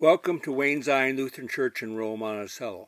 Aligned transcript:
Welcome 0.00 0.38
to 0.42 0.52
Wayne 0.52 0.84
Zion 0.84 1.16
Lutheran 1.16 1.48
Church 1.48 1.82
in 1.82 1.96
Rome, 1.96 2.20
Monticello. 2.20 2.86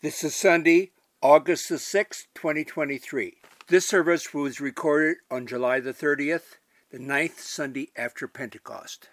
This 0.00 0.24
is 0.24 0.34
Sunday, 0.34 0.92
August 1.20 1.68
the 1.68 1.74
6th, 1.74 2.28
2023. 2.34 3.34
This 3.68 3.86
service 3.86 4.32
was 4.32 4.58
recorded 4.58 5.18
on 5.30 5.46
July 5.46 5.80
the 5.80 5.92
30th, 5.92 6.56
the 6.90 6.98
ninth 6.98 7.40
Sunday 7.40 7.90
after 7.94 8.26
Pentecost. 8.26 9.10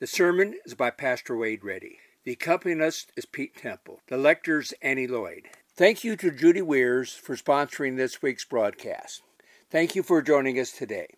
The 0.00 0.08
sermon 0.08 0.56
is 0.64 0.74
by 0.74 0.90
Pastor 0.90 1.36
Wade 1.36 1.62
Reddy. 1.62 1.98
The 2.24 2.32
accompanist 2.32 3.12
is 3.16 3.26
Pete 3.26 3.54
Temple. 3.54 4.00
The 4.08 4.16
lector 4.16 4.58
is 4.58 4.74
Annie 4.82 5.06
Lloyd. 5.06 5.44
Thank 5.76 6.02
you 6.02 6.16
to 6.16 6.32
Judy 6.32 6.62
Weirs 6.62 7.12
for 7.14 7.36
sponsoring 7.36 7.96
this 7.96 8.22
week's 8.22 8.44
broadcast. 8.44 9.22
Thank 9.70 9.94
you 9.94 10.02
for 10.02 10.20
joining 10.20 10.58
us 10.58 10.72
today. 10.72 11.14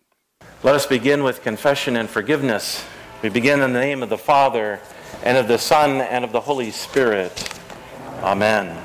Let 0.61 0.75
us 0.75 0.85
begin 0.85 1.23
with 1.23 1.41
confession 1.41 1.95
and 1.95 2.07
forgiveness. 2.07 2.85
We 3.23 3.29
begin 3.29 3.61
in 3.61 3.73
the 3.73 3.79
name 3.79 4.03
of 4.03 4.09
the 4.09 4.17
Father, 4.19 4.79
and 5.23 5.37
of 5.37 5.47
the 5.47 5.57
Son, 5.57 6.01
and 6.01 6.23
of 6.23 6.31
the 6.31 6.41
Holy 6.41 6.71
Spirit. 6.71 7.59
Amen. 8.21 8.81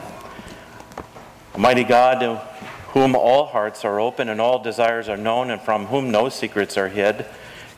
Almighty 1.54 1.84
God, 1.84 2.40
whom 2.88 3.14
all 3.14 3.46
hearts 3.46 3.84
are 3.84 4.00
open 4.00 4.28
and 4.28 4.40
all 4.40 4.62
desires 4.62 5.08
are 5.08 5.16
known, 5.16 5.50
and 5.50 5.60
from 5.60 5.86
whom 5.86 6.10
no 6.10 6.28
secrets 6.28 6.76
are 6.76 6.88
hid, 6.88 7.26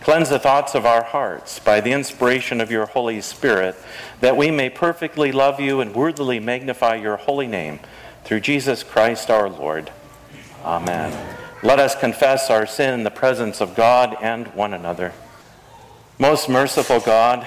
cleanse 0.00 0.28
the 0.28 0.38
thoughts 0.38 0.74
of 0.74 0.86
our 0.86 1.02
hearts 1.02 1.58
by 1.58 1.80
the 1.80 1.92
inspiration 1.92 2.60
of 2.60 2.70
your 2.70 2.86
Holy 2.86 3.20
Spirit, 3.20 3.76
that 4.20 4.36
we 4.36 4.50
may 4.50 4.70
perfectly 4.70 5.32
love 5.32 5.60
you 5.60 5.80
and 5.80 5.94
worthily 5.94 6.38
magnify 6.38 6.94
your 6.94 7.16
holy 7.16 7.46
name, 7.46 7.80
through 8.24 8.40
Jesus 8.40 8.82
Christ 8.82 9.30
our 9.30 9.48
Lord. 9.48 9.90
Amen. 10.64 11.36
Let 11.62 11.78
us 11.78 11.94
confess 11.94 12.50
our 12.50 12.66
sin 12.66 12.94
in 12.94 13.04
the 13.04 13.10
presence 13.10 13.60
of 13.60 13.74
God 13.74 14.16
and 14.20 14.48
one 14.48 14.74
another. 14.74 15.12
Most 16.18 16.48
merciful 16.48 17.00
God, 17.00 17.46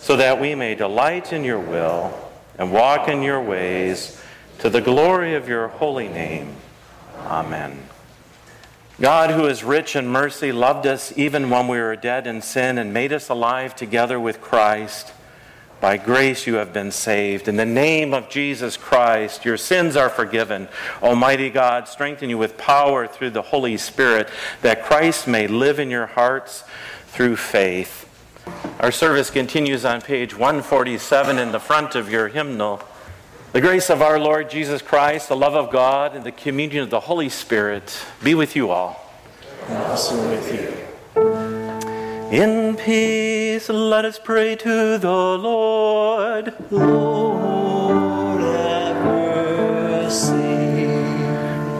so 0.00 0.16
that 0.16 0.40
we 0.40 0.54
may 0.54 0.74
delight 0.74 1.32
in 1.32 1.44
your 1.44 1.60
will 1.60 2.30
and 2.58 2.72
walk 2.72 3.08
in 3.08 3.22
your 3.22 3.42
ways 3.42 4.20
to 4.58 4.70
the 4.70 4.80
glory 4.80 5.34
of 5.34 5.48
your 5.48 5.68
holy 5.68 6.08
name. 6.08 6.54
Amen. 7.26 7.78
God, 9.00 9.30
who 9.30 9.46
is 9.46 9.62
rich 9.62 9.94
in 9.94 10.08
mercy, 10.08 10.50
loved 10.50 10.84
us 10.84 11.16
even 11.16 11.50
when 11.50 11.68
we 11.68 11.78
were 11.78 11.94
dead 11.94 12.26
in 12.26 12.42
sin 12.42 12.78
and 12.78 12.92
made 12.92 13.12
us 13.12 13.28
alive 13.28 13.76
together 13.76 14.18
with 14.18 14.40
Christ. 14.40 15.12
By 15.80 15.96
grace 15.96 16.48
you 16.48 16.54
have 16.54 16.72
been 16.72 16.90
saved. 16.90 17.46
In 17.46 17.54
the 17.54 17.64
name 17.64 18.12
of 18.12 18.28
Jesus 18.28 18.76
Christ, 18.76 19.44
your 19.44 19.56
sins 19.56 19.94
are 19.94 20.08
forgiven. 20.08 20.66
Almighty 21.00 21.50
God, 21.50 21.86
strengthen 21.86 22.28
you 22.28 22.38
with 22.38 22.58
power 22.58 23.06
through 23.06 23.30
the 23.30 23.42
Holy 23.42 23.76
Spirit, 23.76 24.28
that 24.62 24.82
Christ 24.82 25.28
may 25.28 25.46
live 25.46 25.78
in 25.78 25.90
your 25.90 26.06
hearts 26.06 26.64
through 27.06 27.36
faith. 27.36 28.07
Our 28.80 28.92
service 28.92 29.28
continues 29.28 29.84
on 29.84 30.02
page 30.02 30.34
147 30.36 31.36
in 31.36 31.50
the 31.50 31.58
front 31.58 31.96
of 31.96 32.08
your 32.08 32.28
hymnal. 32.28 32.80
The 33.52 33.60
grace 33.60 33.90
of 33.90 34.00
our 34.00 34.20
Lord 34.20 34.48
Jesus 34.50 34.82
Christ, 34.82 35.28
the 35.28 35.36
love 35.36 35.56
of 35.56 35.72
God, 35.72 36.14
and 36.14 36.24
the 36.24 36.30
communion 36.30 36.84
of 36.84 36.90
the 36.90 37.00
Holy 37.00 37.28
Spirit 37.28 38.00
be 38.22 38.36
with 38.36 38.54
you 38.54 38.70
all. 38.70 39.12
And 39.66 39.78
also 39.78 40.16
with 40.30 40.54
you. 40.54 42.30
In 42.30 42.76
peace, 42.76 43.68
let 43.68 44.04
us 44.04 44.20
pray 44.22 44.54
to 44.54 44.96
the 44.96 45.10
Lord. 45.10 46.54
Lord, 46.70 48.27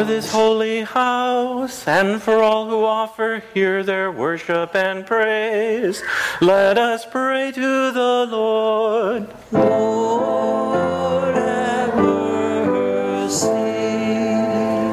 For 0.00 0.06
this 0.06 0.32
holy 0.32 0.80
house, 0.80 1.86
and 1.86 2.22
for 2.22 2.42
all 2.42 2.70
who 2.70 2.86
offer 2.86 3.42
here 3.52 3.82
their 3.82 4.10
worship 4.10 4.74
and 4.74 5.04
praise, 5.04 6.02
let 6.40 6.78
us 6.78 7.04
pray 7.04 7.52
to 7.52 7.90
the 7.92 8.26
Lord. 8.30 9.28
Lord, 9.52 11.34
have 11.34 11.94
mercy. 11.96 13.46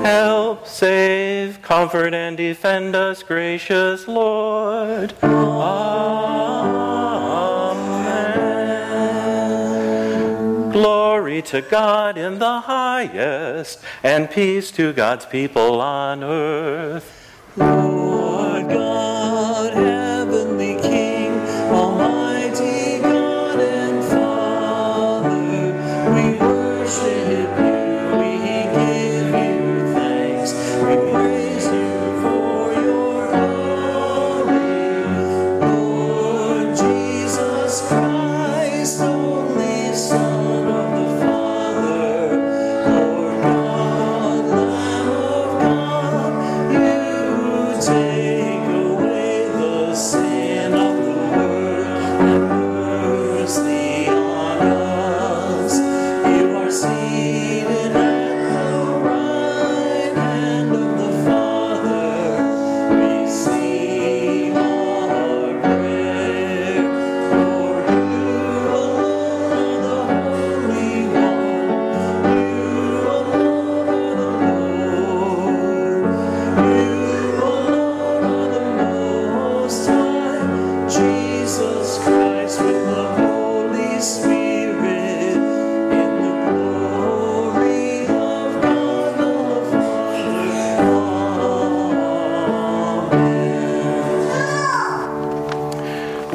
Help, 0.06 0.68
save, 0.68 1.62
comfort, 1.62 2.13
and 2.13 2.35
defend 2.35 2.94
us, 2.94 3.24
gracious 3.24 4.09
Lord. 4.09 5.13
Amen. 5.24 6.97
Glory 10.88 11.42
to 11.42 11.62
God 11.62 12.18
in 12.18 12.40
the 12.40 12.62
highest, 12.62 13.84
and 14.03 14.31
peace 14.31 14.72
to 14.72 14.94
God's 14.94 15.25
people 15.25 15.81
on 15.81 16.24
earth. 16.24 17.36
Lord 17.58 18.70
God, 18.70 19.16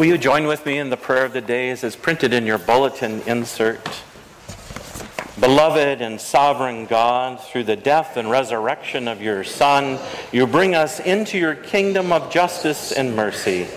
Will 0.03 0.09
you 0.09 0.19
join 0.19 0.49
with 0.49 0.67
me 0.67 0.79
in 0.79 0.91
the 0.91 0.97
prayer 0.97 1.25
of 1.25 1.33
the 1.33 1.41
days 1.41 1.85
as 1.85 1.95
printed 1.95 2.33
in 2.33 2.45
your 2.45 2.59
bulletin 2.59 3.21
insert? 3.21 4.03
Beloved 5.39 6.01
and 6.03 6.21
sovereign 6.21 6.87
God, 6.87 7.41
through 7.41 7.63
the 7.63 7.77
death 7.77 8.17
and 8.17 8.29
resurrection 8.29 9.07
of 9.07 9.23
your 9.23 9.45
Son, 9.45 10.01
you 10.33 10.49
bring 10.49 10.75
us 10.75 10.99
into 10.99 11.39
your 11.39 11.55
kingdom 11.55 12.11
of 12.11 12.33
justice 12.33 12.91
and 12.91 13.15
mercy. 13.15 13.69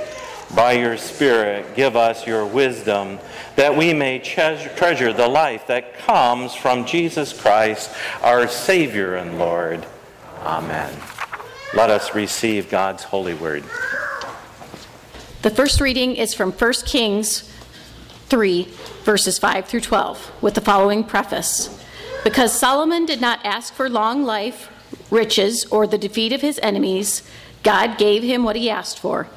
By 0.56 0.72
your 0.72 0.98
Spirit, 0.98 1.76
give 1.76 1.96
us 1.96 2.26
your 2.26 2.44
wisdom 2.44 3.20
that 3.56 3.78
we 3.78 3.94
may 3.94 4.18
treasure 4.18 5.14
the 5.14 5.28
life 5.28 5.68
that 5.68 5.96
comes 6.00 6.56
from 6.56 6.88
Jesus 6.88 7.40
Christ, 7.40 7.92
our 8.24 8.48
Savior 8.48 9.14
and 9.14 9.38
Lord. 9.38 9.86
Amen. 10.42 10.92
Let 11.76 11.92
us 11.92 12.16
receive 12.16 12.72
God's 12.72 13.04
holy 13.04 13.36
word. 13.36 13.64
The 15.46 15.52
first 15.52 15.80
reading 15.80 16.16
is 16.16 16.34
from 16.34 16.52
1 16.52 16.74
Kings 16.88 17.48
3, 18.30 18.68
verses 19.04 19.38
5 19.38 19.68
through 19.68 19.82
12, 19.82 20.32
with 20.42 20.56
the 20.56 20.60
following 20.60 21.04
preface 21.04 21.70
Because 22.24 22.52
Solomon 22.52 23.06
did 23.06 23.22
not 23.22 23.46
ask 23.46 23.72
for 23.72 23.88
long 23.88 24.24
life, 24.24 24.72
riches, 25.12 25.64
or 25.66 25.86
the 25.86 26.00
defeat 26.00 26.34
of 26.34 26.42
his 26.42 26.60
enemies, 26.64 27.22
God 27.62 28.00
gave 28.00 28.24
him 28.24 28.44
what 28.44 28.56
he 28.56 28.72
asked 28.72 28.98
for 28.98 29.28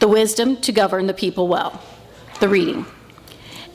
the 0.00 0.08
wisdom 0.08 0.56
to 0.62 0.72
govern 0.72 1.06
the 1.06 1.14
people 1.14 1.46
well. 1.46 1.80
The 2.40 2.48
reading. 2.48 2.84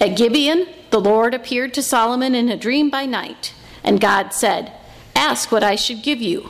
At 0.02 0.18
Gibeon, 0.18 0.68
the 0.90 1.00
Lord 1.00 1.34
appeared 1.34 1.74
to 1.76 1.82
Solomon 1.82 2.36
in 2.36 2.50
a 2.50 2.58
dream 2.58 2.90
by 2.90 3.06
night, 3.06 3.54
and 3.82 4.02
God 4.02 4.34
said, 4.34 4.74
Ask 5.16 5.54
what 5.54 5.64
I 5.64 5.78
should 5.78 6.04
give 6.04 6.22
you. 6.22 6.50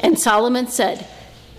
And 0.00 0.18
Solomon 0.18 0.68
said, 0.68 1.06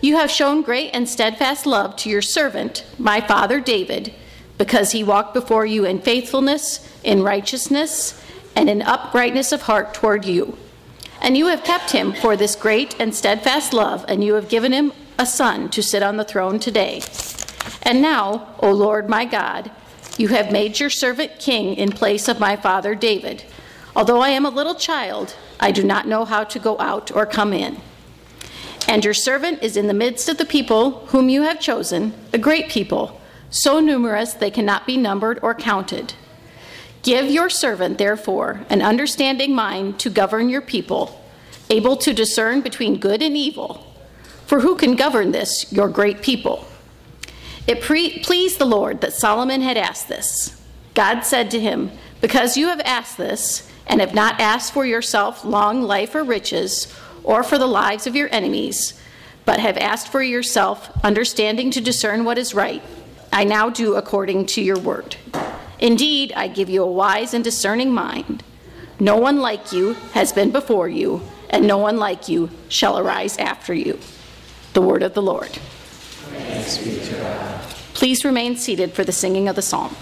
You 0.01 0.15
have 0.17 0.31
shown 0.31 0.63
great 0.63 0.89
and 0.93 1.07
steadfast 1.07 1.67
love 1.67 1.95
to 1.97 2.09
your 2.09 2.23
servant, 2.23 2.83
my 2.97 3.21
father 3.21 3.59
David, 3.59 4.11
because 4.57 4.91
he 4.91 5.03
walked 5.03 5.35
before 5.35 5.65
you 5.65 5.85
in 5.85 6.01
faithfulness, 6.01 6.91
in 7.03 7.21
righteousness, 7.21 8.19
and 8.55 8.67
in 8.67 8.81
uprightness 8.81 9.51
of 9.51 9.63
heart 9.63 9.93
toward 9.93 10.25
you. 10.25 10.57
And 11.21 11.37
you 11.37 11.47
have 11.47 11.63
kept 11.63 11.91
him 11.91 12.13
for 12.13 12.35
this 12.35 12.55
great 12.55 12.99
and 12.99 13.13
steadfast 13.13 13.73
love, 13.73 14.03
and 14.07 14.23
you 14.23 14.33
have 14.33 14.49
given 14.49 14.71
him 14.71 14.91
a 15.19 15.25
son 15.27 15.69
to 15.69 15.83
sit 15.83 16.01
on 16.01 16.17
the 16.17 16.23
throne 16.25 16.59
today. 16.59 17.03
And 17.83 18.01
now, 18.01 18.55
O 18.59 18.71
Lord 18.71 19.07
my 19.07 19.25
God, 19.25 19.69
you 20.17 20.29
have 20.29 20.51
made 20.51 20.79
your 20.79 20.89
servant 20.89 21.37
king 21.37 21.75
in 21.75 21.91
place 21.91 22.27
of 22.27 22.39
my 22.39 22.55
father 22.55 22.95
David. 22.95 23.43
Although 23.95 24.21
I 24.21 24.29
am 24.29 24.47
a 24.47 24.49
little 24.49 24.75
child, 24.75 25.35
I 25.59 25.71
do 25.71 25.83
not 25.83 26.07
know 26.07 26.25
how 26.25 26.43
to 26.43 26.57
go 26.57 26.79
out 26.79 27.11
or 27.11 27.27
come 27.27 27.53
in. 27.53 27.77
And 28.87 29.05
your 29.05 29.13
servant 29.13 29.61
is 29.61 29.77
in 29.77 29.87
the 29.87 29.93
midst 29.93 30.27
of 30.27 30.37
the 30.37 30.45
people 30.45 31.05
whom 31.07 31.29
you 31.29 31.43
have 31.43 31.59
chosen, 31.59 32.13
a 32.33 32.37
great 32.37 32.69
people, 32.69 33.19
so 33.49 33.79
numerous 33.79 34.33
they 34.33 34.51
cannot 34.51 34.87
be 34.87 34.97
numbered 34.97 35.39
or 35.41 35.53
counted. 35.53 36.13
Give 37.03 37.29
your 37.29 37.49
servant, 37.49 37.97
therefore, 37.97 38.61
an 38.69 38.81
understanding 38.81 39.55
mind 39.55 39.99
to 39.99 40.09
govern 40.09 40.49
your 40.49 40.61
people, 40.61 41.23
able 41.69 41.97
to 41.97 42.13
discern 42.13 42.61
between 42.61 42.99
good 42.99 43.21
and 43.21 43.35
evil. 43.35 43.85
For 44.45 44.59
who 44.59 44.75
can 44.75 44.95
govern 44.95 45.31
this, 45.31 45.71
your 45.71 45.87
great 45.87 46.21
people? 46.21 46.67
It 47.67 47.81
pre- 47.81 48.19
pleased 48.19 48.59
the 48.59 48.65
Lord 48.65 49.01
that 49.01 49.13
Solomon 49.13 49.61
had 49.61 49.77
asked 49.77 50.09
this. 50.09 50.61
God 50.93 51.21
said 51.21 51.49
to 51.51 51.59
him, 51.59 51.91
Because 52.19 52.57
you 52.57 52.67
have 52.67 52.81
asked 52.81 53.17
this, 53.17 53.69
and 53.87 53.99
have 53.99 54.13
not 54.13 54.39
asked 54.39 54.73
for 54.73 54.85
yourself 54.85 55.43
long 55.43 55.81
life 55.81 56.13
or 56.15 56.23
riches, 56.23 56.93
or 57.23 57.43
for 57.43 57.57
the 57.57 57.67
lives 57.67 58.07
of 58.07 58.15
your 58.15 58.29
enemies, 58.31 58.99
but 59.45 59.59
have 59.59 59.77
asked 59.77 60.07
for 60.07 60.21
yourself 60.21 60.89
understanding 61.03 61.71
to 61.71 61.81
discern 61.81 62.23
what 62.23 62.37
is 62.37 62.53
right, 62.53 62.81
I 63.33 63.43
now 63.43 63.69
do 63.69 63.95
according 63.95 64.45
to 64.47 64.61
your 64.61 64.79
word. 64.79 65.15
Indeed, 65.79 66.33
I 66.35 66.47
give 66.47 66.69
you 66.69 66.83
a 66.83 66.91
wise 66.91 67.33
and 67.33 67.43
discerning 67.43 67.93
mind. 67.93 68.43
No 68.99 69.17
one 69.17 69.39
like 69.39 69.71
you 69.71 69.93
has 70.13 70.31
been 70.31 70.51
before 70.51 70.87
you, 70.87 71.21
and 71.49 71.65
no 71.65 71.77
one 71.77 71.97
like 71.97 72.29
you 72.29 72.51
shall 72.69 72.99
arise 72.99 73.37
after 73.37 73.73
you. 73.73 73.99
The 74.73 74.81
word 74.81 75.01
of 75.01 75.13
the 75.13 75.21
Lord. 75.21 75.57
Please 77.93 78.23
remain 78.23 78.55
seated 78.57 78.93
for 78.93 79.03
the 79.03 79.11
singing 79.11 79.47
of 79.47 79.55
the 79.55 79.61
psalm. 79.61 79.95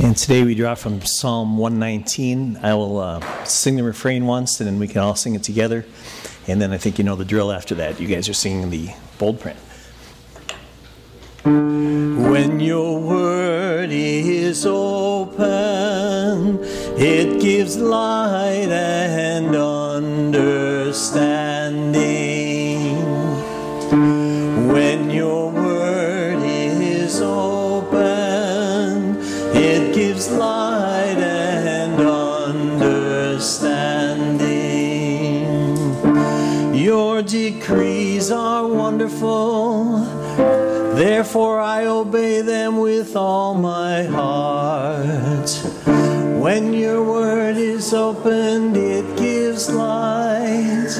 And 0.00 0.16
today 0.16 0.42
we 0.42 0.56
draw 0.56 0.74
from 0.74 1.02
Psalm 1.02 1.56
119. 1.56 2.58
I 2.62 2.74
will 2.74 2.98
uh, 2.98 3.20
sing 3.44 3.76
the 3.76 3.84
refrain 3.84 4.26
once, 4.26 4.58
and 4.60 4.66
then 4.66 4.80
we 4.80 4.88
can 4.88 4.98
all 4.98 5.14
sing 5.14 5.36
it 5.36 5.44
together. 5.44 5.86
And 6.48 6.60
then 6.60 6.72
I 6.72 6.78
think 6.78 6.98
you 6.98 7.04
know 7.04 7.14
the 7.16 7.24
drill 7.24 7.52
after 7.52 7.76
that. 7.76 8.00
You 8.00 8.08
guys 8.08 8.28
are 8.28 8.34
singing 8.34 8.70
the 8.70 8.88
bold 9.18 9.38
print. 9.40 9.56
When 11.44 12.58
your 12.60 13.00
word 13.00 13.90
is 13.92 14.66
open, 14.66 15.38
it 16.98 17.40
gives 17.40 17.78
light 17.78 18.70
and 18.70 19.54
understanding. 19.54 22.23
Wonderful, 39.04 39.98
therefore 40.94 41.60
I 41.60 41.84
obey 41.86 42.40
them 42.40 42.78
with 42.78 43.14
all 43.16 43.54
my 43.54 44.04
heart. 44.04 45.50
When 46.40 46.72
your 46.72 47.02
word 47.02 47.58
is 47.58 47.92
opened, 47.92 48.76
it 48.76 49.18
gives 49.18 49.70
light, 49.70 50.96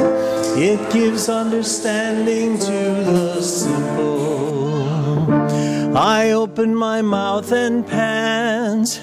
it 0.56 0.93
gives 0.93 1.31
understanding 1.31 2.59
to 2.59 2.65
the 2.67 3.41
simple. 3.41 4.75
I 5.97 6.33
open 6.33 6.75
my 6.75 7.01
mouth 7.01 7.53
and 7.53 7.87
pant 7.87 9.01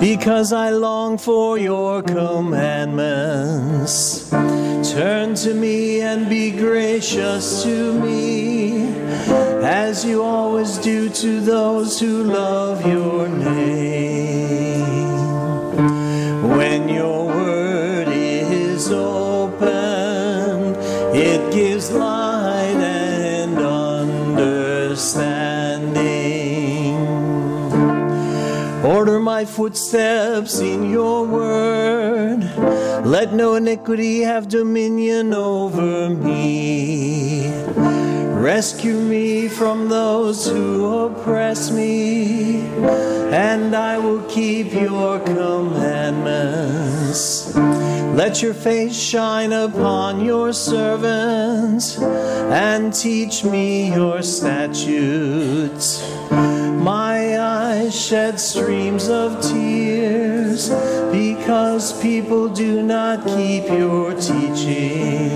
because 0.00 0.52
I 0.52 0.70
long 0.70 1.18
for 1.18 1.58
your 1.58 2.02
commandments. 2.02 4.30
Turn 4.30 5.34
to 5.36 5.54
me 5.54 6.00
and 6.00 6.28
be 6.28 6.50
gracious 6.52 7.62
to 7.64 8.00
me, 8.00 8.86
as 9.64 10.04
you 10.04 10.22
always 10.22 10.78
do 10.78 11.08
to 11.08 11.40
those 11.40 11.98
who 11.98 12.22
love 12.24 12.86
your 12.86 13.26
name. 13.28 14.97
My 29.38 29.44
footsteps 29.44 30.58
in 30.58 30.90
your 30.90 31.24
word. 31.24 32.57
Let 33.08 33.32
no 33.32 33.54
iniquity 33.54 34.20
have 34.20 34.50
dominion 34.50 35.32
over 35.32 36.10
me. 36.10 37.48
Rescue 38.34 39.00
me 39.00 39.48
from 39.48 39.88
those 39.88 40.46
who 40.46 41.06
oppress 41.06 41.70
me, 41.70 42.60
and 43.32 43.74
I 43.74 43.96
will 43.96 44.20
keep 44.28 44.74
your 44.74 45.20
commandments. 45.20 47.56
Let 47.56 48.42
your 48.42 48.52
face 48.52 48.94
shine 48.94 49.54
upon 49.54 50.22
your 50.22 50.52
servants, 50.52 51.98
and 51.98 52.92
teach 52.92 53.42
me 53.42 53.90
your 53.90 54.20
statutes. 54.20 56.02
My 56.30 57.40
eyes 57.40 57.98
shed 57.98 58.38
streams 58.38 59.08
of 59.08 59.40
tears 59.40 60.68
because 61.10 61.98
people 62.00 62.48
do 62.48 62.82
not 62.82 62.97
keep 63.24 63.66
your 63.68 64.12
teaching. 64.14 65.30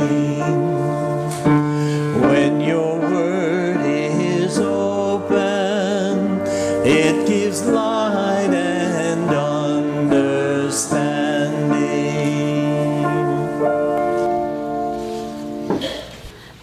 When 2.21 2.61
your 2.61 2.99
word 2.99 3.81
is 3.87 4.59
open, 4.59 6.41
it 6.85 7.27
gives 7.27 7.65
light 7.65 8.51
and 8.53 9.31
understanding. 9.31 10.43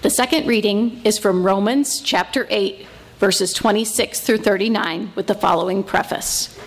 The 0.01 0.10
second 0.10 0.48
reading 0.48 1.01
is 1.06 1.18
from 1.18 1.46
Romans 1.46 2.01
chapter 2.01 2.46
8, 2.50 2.86
verses 3.20 3.53
26 3.53 4.20
through 4.20 4.39
39, 4.39 5.13
with 5.15 5.27
the 5.27 5.36
following 5.36 5.84
preface. 5.84 6.58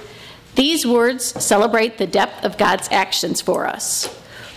These 0.54 0.86
words 0.86 1.24
celebrate 1.42 1.98
the 1.98 2.06
depth 2.06 2.44
of 2.44 2.58
God's 2.58 2.88
actions 2.90 3.40
for 3.40 3.66
us. 3.66 4.08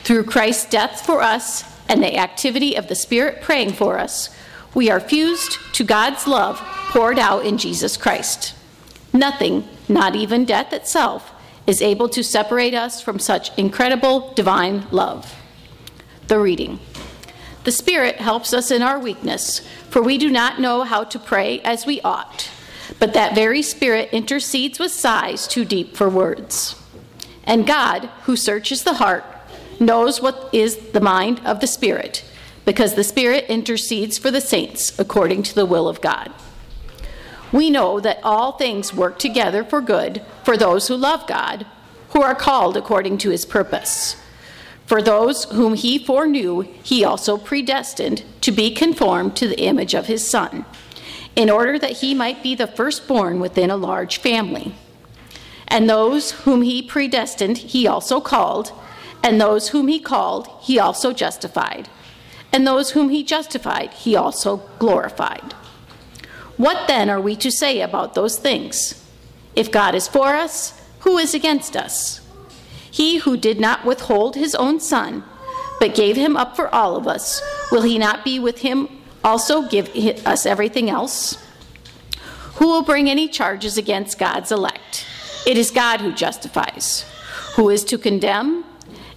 Through 0.05 0.25
Christ's 0.25 0.69
death 0.69 1.03
for 1.03 1.21
us 1.23 1.63
and 1.89 2.01
the 2.01 2.15
activity 2.17 2.75
of 2.75 2.87
the 2.87 2.95
Spirit 2.95 3.41
praying 3.41 3.73
for 3.73 3.97
us, 3.97 4.29
we 4.75 4.89
are 4.91 4.99
fused 4.99 5.57
to 5.73 5.83
God's 5.83 6.27
love 6.27 6.59
poured 6.89 7.17
out 7.17 7.43
in 7.43 7.57
Jesus 7.57 7.97
Christ. 7.97 8.53
Nothing, 9.11 9.67
not 9.89 10.15
even 10.15 10.45
death 10.45 10.73
itself, 10.73 11.31
is 11.65 11.81
able 11.81 12.07
to 12.09 12.23
separate 12.23 12.75
us 12.75 13.01
from 13.01 13.17
such 13.17 13.57
incredible 13.57 14.31
divine 14.35 14.85
love. 14.91 15.33
The 16.27 16.39
reading. 16.39 16.79
The 17.63 17.71
Spirit 17.71 18.17
helps 18.17 18.53
us 18.53 18.69
in 18.69 18.83
our 18.83 18.99
weakness, 18.99 19.67
for 19.89 20.03
we 20.03 20.19
do 20.19 20.29
not 20.29 20.59
know 20.59 20.83
how 20.83 21.03
to 21.05 21.17
pray 21.17 21.61
as 21.61 21.87
we 21.87 21.99
ought. 22.01 22.49
but 22.99 23.13
that 23.13 23.35
very 23.35 23.61
Spirit 23.61 24.09
intercedes 24.11 24.79
with 24.79 24.91
sighs 24.91 25.47
too 25.47 25.65
deep 25.65 25.95
for 25.95 26.09
words. 26.09 26.81
And 27.43 27.67
God, 27.67 28.09
who 28.23 28.35
searches 28.35 28.83
the 28.83 28.95
heart, 28.95 29.23
knows 29.79 30.21
what 30.21 30.49
is 30.53 30.77
the 30.91 31.01
mind 31.01 31.41
of 31.45 31.59
the 31.59 31.67
Spirit, 31.67 32.23
because 32.65 32.95
the 32.95 33.03
Spirit 33.03 33.45
intercedes 33.49 34.17
for 34.17 34.31
the 34.31 34.41
saints 34.41 34.97
according 34.97 35.43
to 35.43 35.55
the 35.55 35.65
will 35.65 35.87
of 35.87 36.01
God. 36.01 36.31
We 37.51 37.69
know 37.69 37.99
that 37.99 38.19
all 38.23 38.53
things 38.53 38.93
work 38.93 39.19
together 39.19 39.63
for 39.63 39.81
good 39.81 40.21
for 40.43 40.57
those 40.57 40.87
who 40.87 40.95
love 40.95 41.27
God, 41.27 41.65
who 42.09 42.21
are 42.21 42.35
called 42.35 42.75
according 42.75 43.17
to 43.19 43.29
his 43.29 43.45
purpose. 43.45 44.17
For 44.85 45.01
those 45.01 45.45
whom 45.45 45.73
he 45.73 45.97
foreknew, 45.97 46.61
he 46.83 47.03
also 47.03 47.37
predestined 47.37 48.23
to 48.41 48.51
be 48.51 48.71
conformed 48.71 49.35
to 49.37 49.47
the 49.47 49.61
image 49.61 49.93
of 49.93 50.07
his 50.07 50.27
Son, 50.27 50.65
in 51.35 51.49
order 51.49 51.79
that 51.79 51.97
he 51.97 52.13
might 52.13 52.43
be 52.43 52.55
the 52.55 52.67
firstborn 52.67 53.39
within 53.39 53.69
a 53.69 53.77
large 53.77 54.17
family. 54.17 54.75
And 55.67 55.89
those 55.89 56.31
whom 56.31 56.61
he 56.61 56.81
predestined, 56.81 57.57
he 57.57 57.87
also 57.87 58.21
called, 58.21 58.71
and 59.25 59.41
those 59.41 59.69
whom 59.69 59.87
he 59.87 59.99
called, 59.99 60.47
he 60.61 60.77
also 60.77 61.11
justified, 61.11 61.89
and 62.53 62.65
those 62.65 62.91
whom 62.91 63.09
he 63.09 63.23
justified, 63.23 63.91
he 63.91 64.15
also 64.15 64.57
glorified. 64.77 65.53
What 66.57 66.87
then 66.87 67.09
are 67.09 67.19
we 67.19 67.35
to 67.37 67.49
say 67.49 67.81
about 67.81 68.13
those 68.13 68.37
things? 68.37 69.03
If 69.55 69.71
God 69.71 69.95
is 69.95 70.07
for 70.07 70.27
us, 70.27 70.79
who 70.99 71.17
is 71.17 71.33
against 71.33 71.75
us? 71.75 72.21
He 72.91 73.17
who 73.17 73.35
did 73.35 73.59
not 73.59 73.83
withhold 73.83 74.35
his 74.35 74.53
own 74.53 74.79
son, 74.79 75.23
but 75.79 75.95
gave 75.95 76.15
him 76.15 76.37
up 76.37 76.55
for 76.55 76.73
all 76.73 76.95
of 76.95 77.07
us, 77.07 77.41
will 77.71 77.81
he 77.81 77.97
not 77.97 78.23
be 78.23 78.37
with 78.37 78.59
him 78.59 78.87
also 79.23 79.67
give 79.67 79.89
us 80.27 80.45
everything 80.45 80.87
else? 80.87 81.43
Who 82.57 82.67
will 82.67 82.83
bring 82.83 83.09
any 83.09 83.27
charges 83.27 83.75
against 83.75 84.19
God's 84.19 84.51
elect? 84.51 85.03
It 85.47 85.57
is 85.57 85.71
God 85.71 85.99
who 86.01 86.13
justifies. 86.13 87.05
Who 87.55 87.69
is 87.69 87.83
to 87.85 87.97
condemn? 87.97 88.64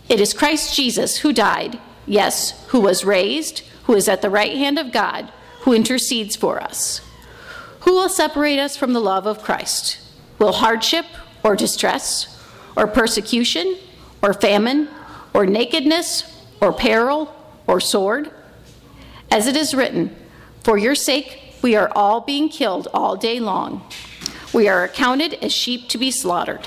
It 0.08 0.20
is 0.20 0.32
Christ 0.32 0.74
Jesus 0.74 1.18
who 1.18 1.32
died, 1.32 1.78
yes, 2.06 2.66
who 2.68 2.80
was 2.80 3.04
raised, 3.04 3.60
who 3.84 3.94
is 3.94 4.08
at 4.08 4.22
the 4.22 4.30
right 4.30 4.56
hand 4.56 4.78
of 4.78 4.92
God, 4.92 5.30
who 5.60 5.74
intercedes 5.74 6.34
for 6.34 6.62
us. 6.62 7.00
Who 7.80 7.92
will 7.92 8.08
separate 8.08 8.58
us 8.58 8.76
from 8.76 8.92
the 8.92 9.00
love 9.00 9.26
of 9.26 9.42
Christ? 9.42 9.98
Will 10.38 10.52
hardship 10.52 11.04
or 11.42 11.56
distress 11.56 12.42
or 12.76 12.86
persecution 12.86 13.76
or 14.22 14.32
famine 14.32 14.88
or 15.34 15.46
nakedness 15.46 16.44
or 16.60 16.72
peril 16.72 17.34
or 17.66 17.80
sword? 17.80 18.30
As 19.30 19.46
it 19.46 19.56
is 19.56 19.74
written, 19.74 20.14
For 20.64 20.78
your 20.78 20.94
sake 20.94 21.54
we 21.62 21.76
are 21.76 21.90
all 21.94 22.20
being 22.20 22.48
killed 22.48 22.88
all 22.94 23.16
day 23.16 23.40
long. 23.40 23.86
We 24.52 24.68
are 24.68 24.84
accounted 24.84 25.34
as 25.34 25.52
sheep 25.52 25.88
to 25.90 25.98
be 25.98 26.10
slaughtered. 26.10 26.66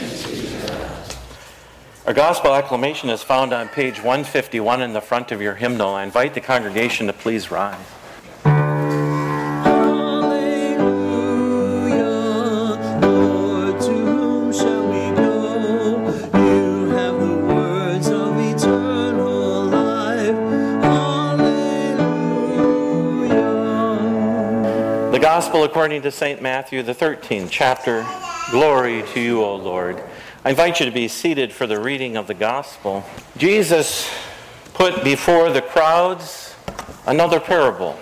Our 2.03 2.13
gospel 2.13 2.55
acclamation 2.55 3.09
is 3.11 3.21
found 3.21 3.53
on 3.53 3.69
page 3.69 3.97
151 3.97 4.81
in 4.81 4.93
the 4.93 5.01
front 5.01 5.31
of 5.31 5.39
your 5.39 5.53
hymnal. 5.53 5.93
I 5.93 6.01
invite 6.01 6.33
the 6.33 6.41
congregation 6.41 7.05
to 7.05 7.13
please 7.13 7.51
rise. 7.51 7.77
Hallelujah, 8.43 9.85
Lord, 13.01 13.79
to 13.81 13.91
whom 13.91 14.51
shall 14.51 14.87
we 14.87 15.15
go? 15.15 16.07
You 16.39 16.89
have 16.89 17.19
the 17.19 17.35
words 17.53 18.07
of 18.07 18.35
eternal 18.39 19.65
life. 19.65 20.35
Hallelujah. 20.83 21.51
The 25.11 25.19
Gospel 25.19 25.65
according 25.65 26.01
to 26.01 26.09
St. 26.11 26.41
Matthew, 26.41 26.81
the 26.81 26.95
13th 26.95 27.51
chapter. 27.51 28.03
Glory 28.49 29.03
to 29.13 29.21
you, 29.21 29.43
O 29.43 29.55
Lord. 29.55 30.01
I 30.43 30.49
invite 30.49 30.79
you 30.79 30.87
to 30.87 30.91
be 30.91 31.07
seated 31.07 31.53
for 31.53 31.67
the 31.67 31.79
reading 31.79 32.17
of 32.17 32.25
the 32.25 32.33
Gospel. 32.33 33.05
Jesus 33.37 34.09
put 34.73 35.03
before 35.03 35.51
the 35.51 35.61
crowds 35.61 36.55
another 37.05 37.39
parable. 37.39 37.95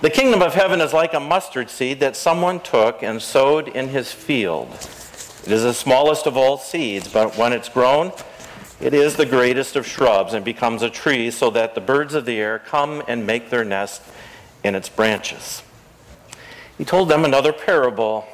The 0.00 0.10
kingdom 0.10 0.42
of 0.42 0.54
heaven 0.54 0.80
is 0.80 0.92
like 0.92 1.14
a 1.14 1.20
mustard 1.20 1.70
seed 1.70 2.00
that 2.00 2.16
someone 2.16 2.58
took 2.58 3.04
and 3.04 3.22
sowed 3.22 3.68
in 3.68 3.90
his 3.90 4.10
field. 4.10 4.68
It 4.72 5.52
is 5.52 5.62
the 5.62 5.74
smallest 5.74 6.26
of 6.26 6.36
all 6.36 6.58
seeds, 6.58 7.06
but 7.06 7.36
when 7.36 7.52
it's 7.52 7.68
grown, 7.68 8.10
it 8.80 8.92
is 8.92 9.14
the 9.14 9.24
greatest 9.24 9.76
of 9.76 9.86
shrubs 9.86 10.34
and 10.34 10.44
becomes 10.44 10.82
a 10.82 10.90
tree 10.90 11.30
so 11.30 11.50
that 11.50 11.76
the 11.76 11.80
birds 11.80 12.14
of 12.14 12.24
the 12.24 12.40
air 12.40 12.58
come 12.58 13.00
and 13.06 13.24
make 13.24 13.48
their 13.48 13.64
nest 13.64 14.02
in 14.64 14.74
its 14.74 14.88
branches. 14.88 15.62
He 16.76 16.84
told 16.84 17.08
them 17.08 17.24
another 17.24 17.52
parable. 17.52 18.26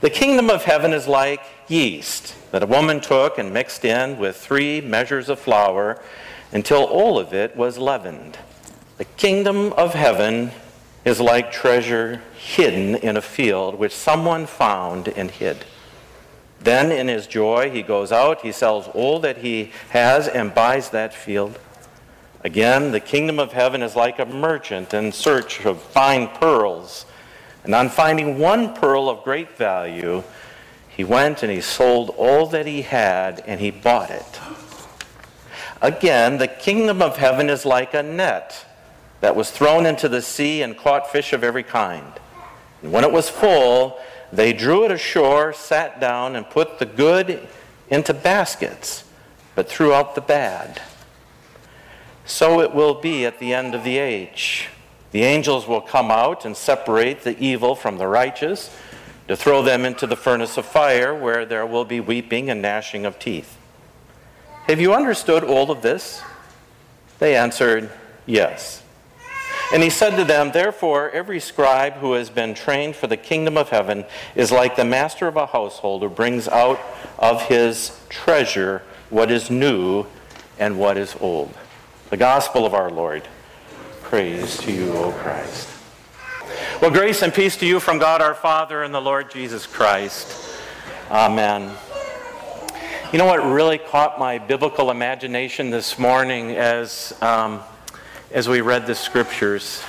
The 0.00 0.10
kingdom 0.10 0.50
of 0.50 0.64
heaven 0.64 0.92
is 0.92 1.06
like 1.06 1.40
yeast 1.68 2.34
that 2.52 2.62
a 2.62 2.66
woman 2.66 3.00
took 3.00 3.38
and 3.38 3.52
mixed 3.52 3.84
in 3.84 4.18
with 4.18 4.36
three 4.36 4.80
measures 4.80 5.28
of 5.28 5.38
flour 5.38 6.00
until 6.52 6.84
all 6.84 7.18
of 7.18 7.32
it 7.32 7.56
was 7.56 7.78
leavened. 7.78 8.38
The 8.98 9.04
kingdom 9.04 9.72
of 9.72 9.94
heaven 9.94 10.52
is 11.04 11.20
like 11.20 11.52
treasure 11.52 12.22
hidden 12.38 12.94
in 12.96 13.16
a 13.16 13.22
field 13.22 13.74
which 13.74 13.94
someone 13.94 14.46
found 14.46 15.08
and 15.08 15.30
hid. 15.30 15.64
Then, 16.60 16.90
in 16.90 17.08
his 17.08 17.26
joy, 17.26 17.70
he 17.70 17.82
goes 17.82 18.10
out, 18.10 18.40
he 18.40 18.52
sells 18.52 18.88
all 18.88 19.20
that 19.20 19.38
he 19.38 19.70
has, 19.90 20.28
and 20.28 20.54
buys 20.54 20.90
that 20.90 21.12
field. 21.12 21.58
Again, 22.42 22.92
the 22.92 23.00
kingdom 23.00 23.38
of 23.38 23.52
heaven 23.52 23.82
is 23.82 23.96
like 23.96 24.18
a 24.18 24.24
merchant 24.24 24.94
in 24.94 25.12
search 25.12 25.64
of 25.66 25.82
fine 25.82 26.28
pearls. 26.28 27.04
And 27.64 27.74
on 27.74 27.88
finding 27.88 28.38
one 28.38 28.74
pearl 28.74 29.08
of 29.08 29.24
great 29.24 29.56
value, 29.56 30.22
he 30.88 31.02
went 31.02 31.42
and 31.42 31.50
he 31.50 31.60
sold 31.60 32.10
all 32.10 32.46
that 32.46 32.66
he 32.66 32.82
had 32.82 33.42
and 33.46 33.60
he 33.60 33.70
bought 33.70 34.10
it. 34.10 34.40
Again, 35.82 36.38
the 36.38 36.48
kingdom 36.48 37.02
of 37.02 37.16
heaven 37.16 37.50
is 37.50 37.66
like 37.66 37.94
a 37.94 38.02
net 38.02 38.64
that 39.20 39.34
was 39.34 39.50
thrown 39.50 39.86
into 39.86 40.08
the 40.08 40.22
sea 40.22 40.62
and 40.62 40.76
caught 40.76 41.10
fish 41.10 41.32
of 41.32 41.42
every 41.42 41.62
kind. 41.62 42.12
And 42.82 42.92
when 42.92 43.04
it 43.04 43.12
was 43.12 43.28
full, 43.28 43.98
they 44.32 44.52
drew 44.52 44.84
it 44.84 44.90
ashore, 44.90 45.52
sat 45.52 46.00
down, 46.00 46.36
and 46.36 46.48
put 46.48 46.78
the 46.78 46.86
good 46.86 47.46
into 47.88 48.12
baskets, 48.12 49.04
but 49.54 49.68
threw 49.68 49.92
out 49.92 50.14
the 50.14 50.20
bad. 50.20 50.82
So 52.26 52.60
it 52.60 52.74
will 52.74 53.00
be 53.00 53.26
at 53.26 53.38
the 53.38 53.52
end 53.52 53.74
of 53.74 53.84
the 53.84 53.98
age. 53.98 54.68
The 55.14 55.22
angels 55.22 55.68
will 55.68 55.80
come 55.80 56.10
out 56.10 56.44
and 56.44 56.56
separate 56.56 57.22
the 57.22 57.38
evil 57.38 57.76
from 57.76 57.98
the 57.98 58.08
righteous 58.08 58.76
to 59.28 59.36
throw 59.36 59.62
them 59.62 59.84
into 59.84 60.08
the 60.08 60.16
furnace 60.16 60.56
of 60.56 60.66
fire 60.66 61.14
where 61.14 61.46
there 61.46 61.64
will 61.64 61.84
be 61.84 62.00
weeping 62.00 62.50
and 62.50 62.60
gnashing 62.60 63.06
of 63.06 63.20
teeth. 63.20 63.56
Have 64.66 64.80
you 64.80 64.92
understood 64.92 65.44
all 65.44 65.70
of 65.70 65.82
this? 65.82 66.20
They 67.20 67.36
answered, 67.36 67.92
Yes. 68.26 68.82
And 69.72 69.84
he 69.84 69.88
said 69.88 70.16
to 70.16 70.24
them, 70.24 70.50
Therefore, 70.50 71.10
every 71.10 71.38
scribe 71.38 71.92
who 71.94 72.14
has 72.14 72.28
been 72.28 72.52
trained 72.52 72.96
for 72.96 73.06
the 73.06 73.16
kingdom 73.16 73.56
of 73.56 73.68
heaven 73.68 74.06
is 74.34 74.50
like 74.50 74.74
the 74.74 74.84
master 74.84 75.28
of 75.28 75.36
a 75.36 75.46
household 75.46 76.02
who 76.02 76.08
brings 76.08 76.48
out 76.48 76.80
of 77.20 77.40
his 77.42 78.00
treasure 78.08 78.82
what 79.10 79.30
is 79.30 79.48
new 79.48 80.06
and 80.58 80.76
what 80.76 80.98
is 80.98 81.14
old. 81.20 81.54
The 82.10 82.16
gospel 82.16 82.66
of 82.66 82.74
our 82.74 82.90
Lord. 82.90 83.28
Praise 84.14 84.58
to 84.58 84.70
you, 84.70 84.92
O 84.92 85.10
Christ. 85.10 85.68
Well, 86.80 86.92
grace 86.92 87.22
and 87.22 87.34
peace 87.34 87.56
to 87.56 87.66
you 87.66 87.80
from 87.80 87.98
God 87.98 88.22
our 88.22 88.36
Father 88.36 88.84
and 88.84 88.94
the 88.94 89.00
Lord 89.00 89.28
Jesus 89.28 89.66
Christ. 89.66 90.56
Amen. 91.10 91.72
You 93.12 93.18
know 93.18 93.26
what 93.26 93.44
really 93.44 93.76
caught 93.76 94.20
my 94.20 94.38
biblical 94.38 94.92
imagination 94.92 95.70
this 95.70 95.98
morning 95.98 96.52
as, 96.52 97.12
um, 97.22 97.60
as 98.30 98.48
we 98.48 98.60
read 98.60 98.86
the 98.86 98.94
scriptures? 98.94 99.82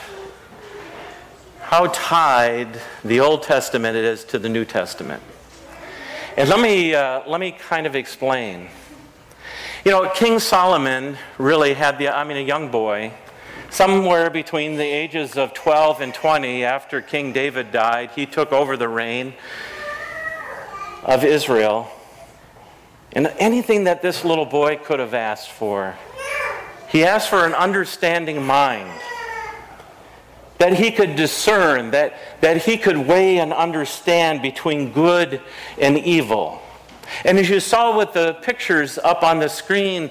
How 1.59 1.85
tied 1.93 2.81
the 3.03 3.19
Old 3.19 3.43
Testament 3.43 3.95
is 3.95 4.23
to 4.23 4.39
the 4.39 4.49
New 4.49 4.65
Testament. 4.65 5.21
And 6.35 6.49
let 6.49 6.59
me, 6.59 6.95
uh, 6.95 7.21
let 7.27 7.39
me 7.39 7.51
kind 7.51 7.85
of 7.85 7.95
explain. 7.95 8.69
You 9.85 9.91
know, 9.91 10.09
King 10.15 10.39
Solomon 10.39 11.15
really 11.37 11.75
had 11.75 11.99
the, 11.99 12.09
I 12.09 12.23
mean, 12.23 12.37
a 12.37 12.41
young 12.41 12.71
boy, 12.71 13.13
somewhere 13.75 14.29
between 14.29 14.77
the 14.77 14.85
ages 14.85 15.37
of 15.37 15.53
12 15.53 16.01
and 16.01 16.13
20 16.13 16.63
after 16.63 17.01
King 17.01 17.33
David 17.33 17.71
died, 17.71 18.11
he 18.15 18.25
took 18.25 18.51
over 18.51 18.77
the 18.77 18.87
reign. 18.87 19.33
of 21.05 21.23
Israel 21.23 21.87
and 23.13 23.27
anything 23.37 23.85
that 23.85 24.01
this 24.01 24.25
little 24.25 24.45
boy 24.45 24.75
could 24.75 24.99
have 24.99 25.13
asked 25.13 25.49
for. 25.49 25.95
He 26.89 27.05
asked 27.05 27.29
for 27.29 27.45
an 27.45 27.53
understanding 27.53 28.43
mind, 28.43 28.91
that 30.57 30.73
he 30.73 30.89
could 30.91 31.15
discern, 31.15 31.91
that, 31.91 32.15
that 32.41 32.63
he 32.63 32.77
could 32.77 32.97
weigh 32.97 33.39
and 33.39 33.53
understand 33.53 34.41
between 34.41 34.91
good 34.91 35.41
and 35.79 35.97
evil. 35.97 36.61
And 37.23 37.37
as 37.37 37.49
you 37.49 37.59
saw 37.59 37.97
with 37.97 38.13
the 38.13 38.33
pictures 38.41 38.97
up 38.97 39.21
on 39.21 39.39
the 39.39 39.49
screen, 39.49 40.09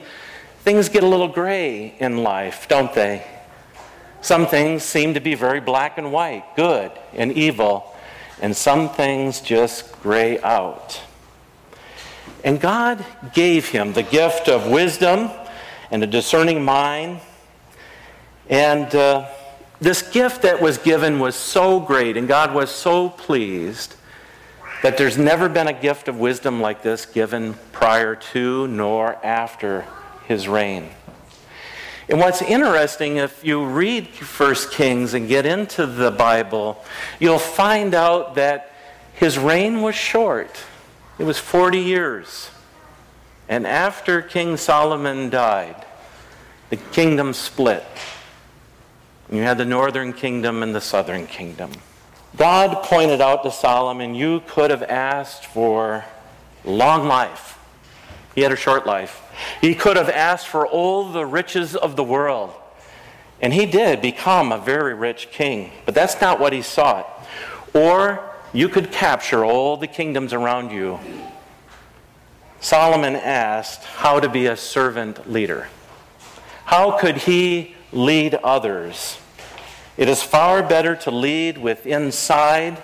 things 0.60 0.88
get 0.88 1.02
a 1.02 1.06
little 1.06 1.28
gray 1.28 1.94
in 1.98 2.22
life, 2.22 2.68
don't 2.68 2.92
they? 2.94 3.26
Some 4.24 4.46
things 4.46 4.82
seem 4.82 5.12
to 5.12 5.20
be 5.20 5.34
very 5.34 5.60
black 5.60 5.98
and 5.98 6.10
white, 6.10 6.56
good 6.56 6.90
and 7.12 7.30
evil, 7.30 7.94
and 8.40 8.56
some 8.56 8.88
things 8.88 9.42
just 9.42 9.92
gray 10.00 10.40
out. 10.40 10.98
And 12.42 12.58
God 12.58 13.04
gave 13.34 13.68
him 13.68 13.92
the 13.92 14.02
gift 14.02 14.48
of 14.48 14.66
wisdom 14.66 15.30
and 15.90 16.02
a 16.02 16.06
discerning 16.06 16.64
mind. 16.64 17.20
And 18.48 18.94
uh, 18.94 19.28
this 19.78 20.00
gift 20.00 20.40
that 20.40 20.58
was 20.58 20.78
given 20.78 21.18
was 21.18 21.36
so 21.36 21.78
great, 21.78 22.16
and 22.16 22.26
God 22.26 22.54
was 22.54 22.70
so 22.70 23.10
pleased 23.10 23.94
that 24.82 24.96
there's 24.96 25.18
never 25.18 25.50
been 25.50 25.66
a 25.66 25.78
gift 25.78 26.08
of 26.08 26.18
wisdom 26.18 26.62
like 26.62 26.82
this 26.82 27.04
given 27.04 27.56
prior 27.72 28.16
to 28.32 28.68
nor 28.68 29.22
after 29.22 29.84
his 30.26 30.48
reign. 30.48 30.88
And 32.08 32.18
what's 32.18 32.42
interesting, 32.42 33.16
if 33.16 33.44
you 33.44 33.64
read 33.64 34.06
1 34.06 34.54
Kings 34.70 35.14
and 35.14 35.26
get 35.26 35.46
into 35.46 35.86
the 35.86 36.10
Bible, 36.10 36.84
you'll 37.18 37.38
find 37.38 37.94
out 37.94 38.34
that 38.34 38.72
his 39.14 39.38
reign 39.38 39.80
was 39.80 39.94
short. 39.94 40.50
It 41.18 41.24
was 41.24 41.38
40 41.38 41.78
years. 41.78 42.50
And 43.48 43.66
after 43.66 44.20
King 44.20 44.56
Solomon 44.56 45.30
died, 45.30 45.84
the 46.70 46.76
kingdom 46.76 47.32
split. 47.32 47.84
You 49.30 49.42
had 49.42 49.58
the 49.58 49.64
northern 49.64 50.12
kingdom 50.12 50.62
and 50.62 50.74
the 50.74 50.80
southern 50.80 51.26
kingdom. 51.26 51.70
God 52.36 52.82
pointed 52.82 53.20
out 53.20 53.42
to 53.44 53.50
Solomon, 53.50 54.14
You 54.14 54.42
could 54.46 54.70
have 54.70 54.82
asked 54.82 55.46
for 55.46 56.04
long 56.64 57.06
life. 57.06 57.58
He 58.34 58.42
had 58.42 58.52
a 58.52 58.56
short 58.56 58.86
life. 58.86 59.22
He 59.60 59.74
could 59.74 59.96
have 59.96 60.08
asked 60.08 60.48
for 60.48 60.66
all 60.66 61.10
the 61.10 61.26
riches 61.26 61.74
of 61.74 61.96
the 61.96 62.04
world. 62.04 62.52
And 63.40 63.52
he 63.52 63.66
did 63.66 64.00
become 64.00 64.52
a 64.52 64.58
very 64.58 64.94
rich 64.94 65.30
king. 65.30 65.72
But 65.84 65.94
that's 65.94 66.20
not 66.20 66.40
what 66.40 66.52
he 66.52 66.62
sought. 66.62 67.08
Or 67.74 68.30
you 68.52 68.68
could 68.68 68.92
capture 68.92 69.44
all 69.44 69.76
the 69.76 69.86
kingdoms 69.86 70.32
around 70.32 70.70
you. 70.70 70.98
Solomon 72.60 73.16
asked 73.16 73.84
how 73.84 74.20
to 74.20 74.28
be 74.28 74.46
a 74.46 74.56
servant 74.56 75.30
leader. 75.30 75.68
How 76.64 76.98
could 76.98 77.18
he 77.18 77.74
lead 77.92 78.34
others? 78.36 79.18
It 79.96 80.08
is 80.08 80.22
far 80.22 80.62
better 80.62 80.96
to 80.96 81.10
lead 81.10 81.58
with 81.58 81.86
inside 81.86 82.82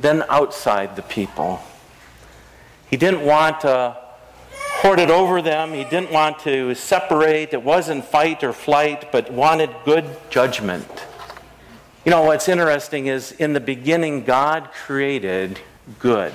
than 0.00 0.24
outside 0.28 0.96
the 0.96 1.02
people. 1.02 1.60
He 2.88 2.96
didn't 2.96 3.24
want 3.24 3.60
to 3.60 4.01
hoard 4.82 4.98
it 4.98 5.10
over 5.10 5.40
them. 5.40 5.72
He 5.72 5.84
didn't 5.84 6.10
want 6.10 6.40
to 6.40 6.74
separate. 6.74 7.54
It 7.54 7.62
wasn't 7.62 8.04
fight 8.04 8.42
or 8.42 8.52
flight, 8.52 9.12
but 9.12 9.30
wanted 9.30 9.70
good 9.84 10.04
judgment. 10.28 10.88
You 12.04 12.10
know, 12.10 12.22
what's 12.22 12.48
interesting 12.48 13.06
is 13.06 13.30
in 13.30 13.52
the 13.52 13.60
beginning, 13.60 14.24
God 14.24 14.70
created 14.72 15.60
good. 16.00 16.32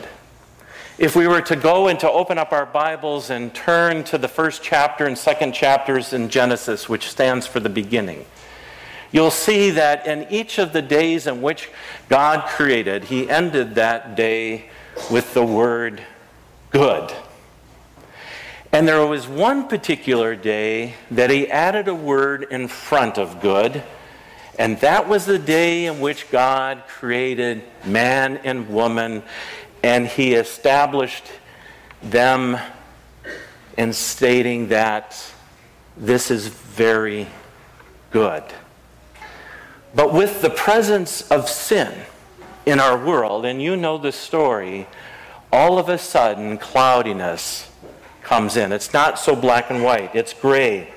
If 0.98 1.14
we 1.14 1.28
were 1.28 1.42
to 1.42 1.58
go 1.58 1.90
and 1.90 2.00
to 2.00 2.10
open 2.10 2.38
up 2.38 2.54
our 2.54 2.66
Bibles 2.66 3.30
and 3.30 3.54
turn 3.54 4.06
to 4.06 4.18
the 4.18 4.30
first 4.30 4.64
chapter 4.64 5.06
and 5.06 5.18
second 5.18 5.52
chapters 5.52 6.14
in 6.14 6.30
Genesis, 6.30 6.88
which 6.88 7.10
stands 7.10 7.46
for 7.46 7.60
the 7.60 7.68
beginning, 7.68 8.26
you'll 9.12 9.30
see 9.30 9.72
that 9.72 10.08
in 10.08 10.26
each 10.30 10.58
of 10.58 10.72
the 10.72 10.82
days 10.82 11.28
in 11.28 11.42
which 11.42 11.70
God 12.08 12.48
created, 12.48 13.04
He 13.04 13.30
ended 13.30 13.76
that 13.76 14.16
day 14.16 14.70
with 15.12 15.34
the 15.34 15.44
word 15.44 16.02
good. 16.72 17.14
And 18.78 18.88
there 18.88 19.04
was 19.08 19.28
one 19.28 19.68
particular 19.68 20.36
day 20.36 20.94
that 21.10 21.32
He 21.32 21.50
added 21.50 21.88
a 21.88 21.96
word 21.96 22.44
in 22.52 22.68
front 22.68 23.18
of 23.18 23.42
good, 23.42 23.82
and 24.60 24.80
that 24.82 25.10
was 25.10 25.26
the 25.26 25.40
day 25.40 25.88
in 25.88 26.00
which 26.00 26.30
God 26.30 26.84
created 26.88 27.64
man 27.86 28.38
and 28.44 28.70
woman, 28.70 29.24
and 29.82 30.06
He 30.06 30.36
established 30.36 31.24
them 32.04 32.60
in 33.80 33.94
stating 33.94 34.68
that 34.68 35.20
this 35.98 36.30
is 36.30 36.48
very 36.48 37.26
good. 38.12 38.44
But 39.96 40.14
with 40.14 40.44
the 40.44 40.52
presence 40.52 41.24
of 41.32 41.50
sin 41.50 41.92
in 42.68 42.80
our 42.80 43.04
world, 43.04 43.44
and 43.44 43.60
you 43.60 43.76
know 43.76 43.98
the 43.98 44.12
story, 44.12 44.86
all 45.52 45.80
of 45.80 45.90
a 45.90 45.98
sudden 45.98 46.60
cloudiness 46.60 47.67
comes 48.28 48.58
in. 48.58 48.72
It's 48.72 48.94
not 48.94 49.18
so 49.18 49.36
black 49.36 49.72
and 49.72 49.84
white, 49.84 50.14
it's 50.14 50.34
gray. 50.34 50.90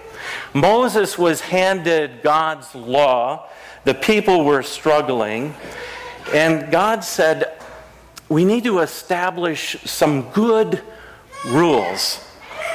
Moses 0.52 1.16
was 1.16 1.40
handed 1.40 2.22
God's 2.22 2.74
law. 2.74 3.48
The 3.84 3.94
people 3.94 4.44
were 4.44 4.62
struggling. 4.62 5.54
And 6.34 6.70
God 6.70 7.02
said, 7.02 7.56
We 8.28 8.44
need 8.44 8.64
to 8.64 8.80
establish 8.80 9.76
some 9.84 10.30
good 10.30 10.82
rules 11.46 12.24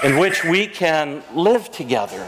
in 0.04 0.18
which 0.18 0.44
we 0.44 0.68
can 0.68 1.22
live 1.34 1.72
together. 1.72 2.26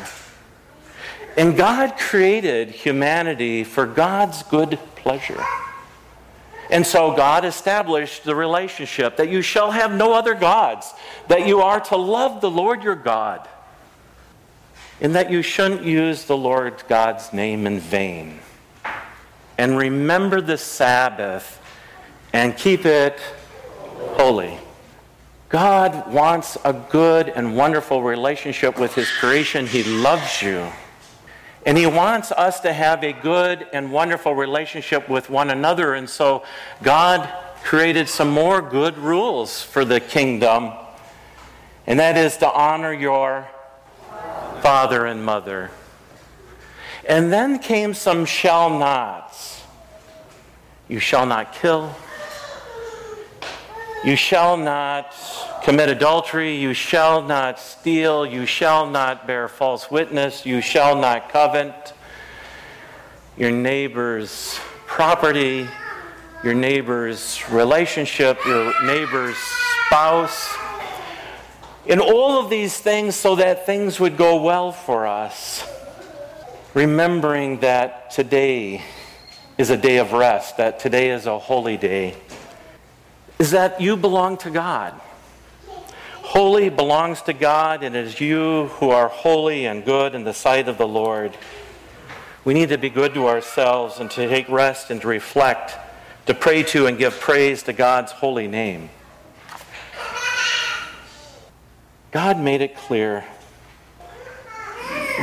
And 1.37 1.55
God 1.55 1.97
created 1.97 2.69
humanity 2.69 3.63
for 3.63 3.85
God's 3.85 4.43
good 4.43 4.79
pleasure. 4.95 5.43
And 6.69 6.85
so 6.85 7.15
God 7.15 7.45
established 7.45 8.23
the 8.23 8.35
relationship 8.35 9.17
that 9.17 9.29
you 9.29 9.41
shall 9.41 9.71
have 9.71 9.93
no 9.93 10.13
other 10.13 10.33
gods, 10.33 10.93
that 11.29 11.47
you 11.47 11.61
are 11.61 11.79
to 11.79 11.95
love 11.95 12.41
the 12.41 12.49
Lord 12.51 12.83
your 12.83 12.95
God, 12.95 13.47
and 14.99 15.15
that 15.15 15.31
you 15.31 15.41
shouldn't 15.41 15.83
use 15.83 16.25
the 16.25 16.37
Lord 16.37 16.83
God's 16.89 17.31
name 17.31 17.65
in 17.65 17.79
vain. 17.79 18.39
And 19.57 19.77
remember 19.77 20.41
the 20.41 20.57
Sabbath 20.57 21.61
and 22.33 22.55
keep 22.57 22.85
it 22.85 23.19
holy. 24.17 24.57
God 25.49 26.11
wants 26.11 26.57
a 26.65 26.73
good 26.73 27.29
and 27.29 27.55
wonderful 27.55 28.03
relationship 28.03 28.77
with 28.77 28.93
His 28.93 29.09
creation. 29.09 29.65
He 29.65 29.83
loves 29.83 30.41
you. 30.41 30.67
And 31.67 31.77
He 31.77 31.85
wants 31.85 32.31
us 32.31 32.61
to 32.61 32.71
have 32.71 33.03
a 33.03 33.11
good 33.11 33.67
and 33.73 33.91
wonderful 33.91 34.33
relationship 34.33 35.09
with 35.09 35.29
one 35.29 35.49
another. 35.49 35.95
And 35.95 36.09
so 36.09 36.45
God 36.81 37.29
created 37.61 38.07
some 38.07 38.29
more 38.29 38.61
good 38.61 38.97
rules 38.97 39.61
for 39.61 39.83
the 39.83 39.99
kingdom. 39.99 40.71
And 41.85 41.99
that 41.99 42.15
is 42.15 42.37
to 42.37 42.49
honor 42.49 42.93
your 42.93 43.49
father 44.61 45.05
and 45.05 45.25
mother. 45.25 45.69
And 47.05 47.33
then 47.33 47.59
came 47.59 47.93
some 47.93 48.23
shall 48.23 48.69
nots. 48.69 49.61
You 50.87 50.99
shall 50.99 51.25
not 51.25 51.51
kill. 51.51 51.93
You 54.05 54.15
shall 54.15 54.55
not 54.55 55.13
commit 55.67 55.89
adultery, 55.89 56.55
you 56.55 56.73
shall 56.73 57.21
not 57.21 57.59
steal, 57.59 58.25
you 58.25 58.45
shall 58.45 58.89
not 58.89 59.27
bear 59.27 59.49
false 59.49 59.91
witness, 59.91 60.45
you 60.45 60.61
shall 60.61 60.95
not 60.95 61.27
covet 61.27 61.93
your 63.35 63.51
neighbor's 63.51 64.57
property, 64.85 65.67
your 66.41 66.53
neighbor's 66.53 67.43
relationship, 67.49 68.39
your 68.45 68.81
neighbor's 68.85 69.35
spouse. 69.87 70.55
In 71.85 71.99
all 71.99 72.41
of 72.41 72.49
these 72.49 72.79
things, 72.79 73.17
so 73.17 73.35
that 73.35 73.65
things 73.65 73.99
would 73.99 74.15
go 74.15 74.41
well 74.41 74.71
for 74.71 75.05
us, 75.05 75.69
remembering 76.75 77.59
that 77.59 78.09
today 78.11 78.81
is 79.57 79.69
a 79.69 79.75
day 79.75 79.97
of 79.97 80.13
rest, 80.13 80.55
that 80.55 80.79
today 80.79 81.09
is 81.09 81.25
a 81.25 81.37
holy 81.37 81.75
day, 81.75 82.15
is 83.37 83.51
that 83.51 83.81
you 83.81 83.97
belong 83.97 84.37
to 84.37 84.49
God. 84.49 85.01
Holy 86.37 86.69
belongs 86.69 87.23
to 87.23 87.33
God, 87.33 87.81
and 87.81 87.95
it 87.95 88.05
is 88.05 88.21
you 88.21 88.67
who 88.73 88.91
are 88.91 89.07
holy 89.07 89.65
and 89.65 89.83
good 89.83 90.13
in 90.13 90.23
the 90.23 90.35
sight 90.35 90.67
of 90.69 90.77
the 90.77 90.87
Lord. 90.87 91.35
We 92.45 92.53
need 92.53 92.69
to 92.69 92.77
be 92.77 92.91
good 92.91 93.15
to 93.15 93.27
ourselves 93.27 93.99
and 93.99 94.11
to 94.11 94.27
take 94.27 94.47
rest 94.47 94.91
and 94.91 95.01
to 95.01 95.07
reflect, 95.07 95.75
to 96.27 96.35
pray 96.35 96.61
to 96.61 96.85
and 96.85 96.95
give 96.95 97.19
praise 97.19 97.63
to 97.63 97.73
God's 97.73 98.11
holy 98.11 98.47
name. 98.47 98.91
God 102.11 102.39
made 102.39 102.61
it 102.61 102.77
clear 102.77 103.25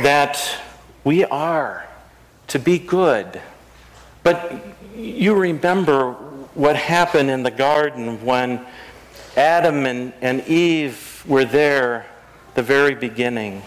that 0.03 0.37
we 1.05 1.23
are 1.23 1.87
to 2.47 2.59
be 2.59 2.77
good. 2.77 3.41
But 4.21 4.53
you 4.97 5.33
remember 5.33 6.11
what 6.55 6.75
happened 6.75 7.29
in 7.29 7.43
the 7.43 7.51
garden 7.51 8.25
when 8.25 8.65
Adam 9.37 9.85
and, 9.85 10.13
and 10.21 10.47
Eve 10.47 11.04
were 11.27 11.45
there 11.45 12.05
the 12.53 12.63
very 12.63 12.95
beginning. 12.95 13.63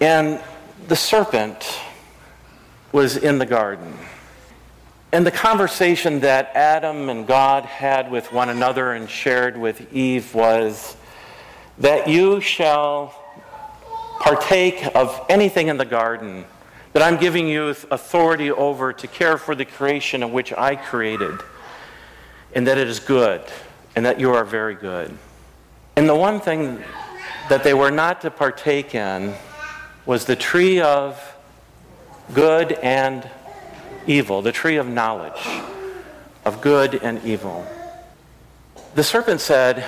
And 0.00 0.40
the 0.88 0.96
serpent 0.96 1.80
was 2.90 3.16
in 3.16 3.38
the 3.38 3.46
garden. 3.46 3.96
And 5.12 5.26
the 5.26 5.30
conversation 5.30 6.20
that 6.20 6.52
Adam 6.54 7.08
and 7.08 7.26
God 7.26 7.64
had 7.64 8.10
with 8.10 8.32
one 8.32 8.48
another 8.48 8.92
and 8.92 9.08
shared 9.08 9.56
with 9.56 9.92
Eve 9.92 10.34
was 10.34 10.96
that 11.78 12.08
you 12.08 12.40
shall 12.40 13.14
partake 14.20 14.94
of 14.94 15.24
anything 15.28 15.68
in 15.68 15.76
the 15.76 15.84
garden 15.84 16.44
that 16.92 17.02
I'm 17.02 17.18
giving 17.18 17.48
you 17.48 17.68
authority 17.90 18.50
over 18.50 18.92
to 18.92 19.06
care 19.06 19.38
for 19.38 19.54
the 19.54 19.64
creation 19.64 20.22
of 20.22 20.30
which 20.30 20.52
I 20.52 20.76
created, 20.76 21.40
and 22.54 22.66
that 22.66 22.78
it 22.78 22.86
is 22.86 23.00
good, 23.00 23.42
and 23.96 24.04
that 24.04 24.20
you 24.20 24.32
are 24.32 24.44
very 24.44 24.74
good. 24.74 25.16
And 25.96 26.08
the 26.08 26.16
one 26.16 26.40
thing 26.40 26.82
that 27.48 27.64
they 27.64 27.74
were 27.74 27.90
not 27.90 28.22
to 28.22 28.30
partake 28.30 28.94
in 28.94 29.34
was 30.06 30.24
the 30.24 30.36
tree 30.36 30.80
of 30.80 31.20
good 32.32 32.72
and 32.72 33.28
evil, 34.06 34.42
the 34.42 34.52
tree 34.52 34.76
of 34.76 34.88
knowledge 34.88 35.46
of 36.44 36.60
good 36.60 36.94
and 36.94 37.22
evil. 37.24 37.66
The 38.94 39.04
serpent 39.04 39.40
said, 39.40 39.84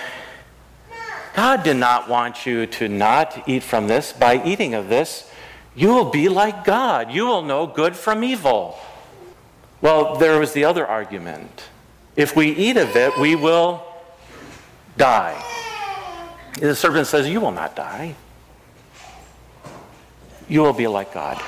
God 1.35 1.65
did 1.65 1.77
not 1.77 2.09
want 2.09 2.47
you 2.47 2.67
to 2.67 2.89
not 2.89 3.49
eat 3.49 3.63
from 3.63 3.89
this. 3.89 4.13
By 4.13 4.43
eating 4.45 4.75
of 4.75 4.89
this, 4.89 5.31
you 5.75 5.89
will 5.89 6.11
be 6.11 6.29
like 6.29 6.65
God. 6.65 7.11
You 7.11 7.27
will 7.27 7.43
know 7.43 7.67
good 7.67 7.97
from 7.97 8.23
evil. 8.23 8.79
Well, 9.81 10.17
there 10.17 10.39
was 10.39 10.53
the 10.53 10.65
other 10.65 10.87
argument. 10.87 11.65
If 12.15 12.37
we 12.37 12.51
eat 12.51 12.77
of 12.77 12.95
it, 12.95 13.19
we 13.19 13.35
will 13.35 13.85
die. 14.97 15.43
The 16.59 16.75
servant 16.75 17.07
says, 17.07 17.29
You 17.29 17.41
will 17.41 17.53
not 17.53 17.75
die. 17.77 18.15
You 20.49 20.61
will 20.61 20.73
be 20.73 20.87
like 20.87 21.13
God. 21.13 21.43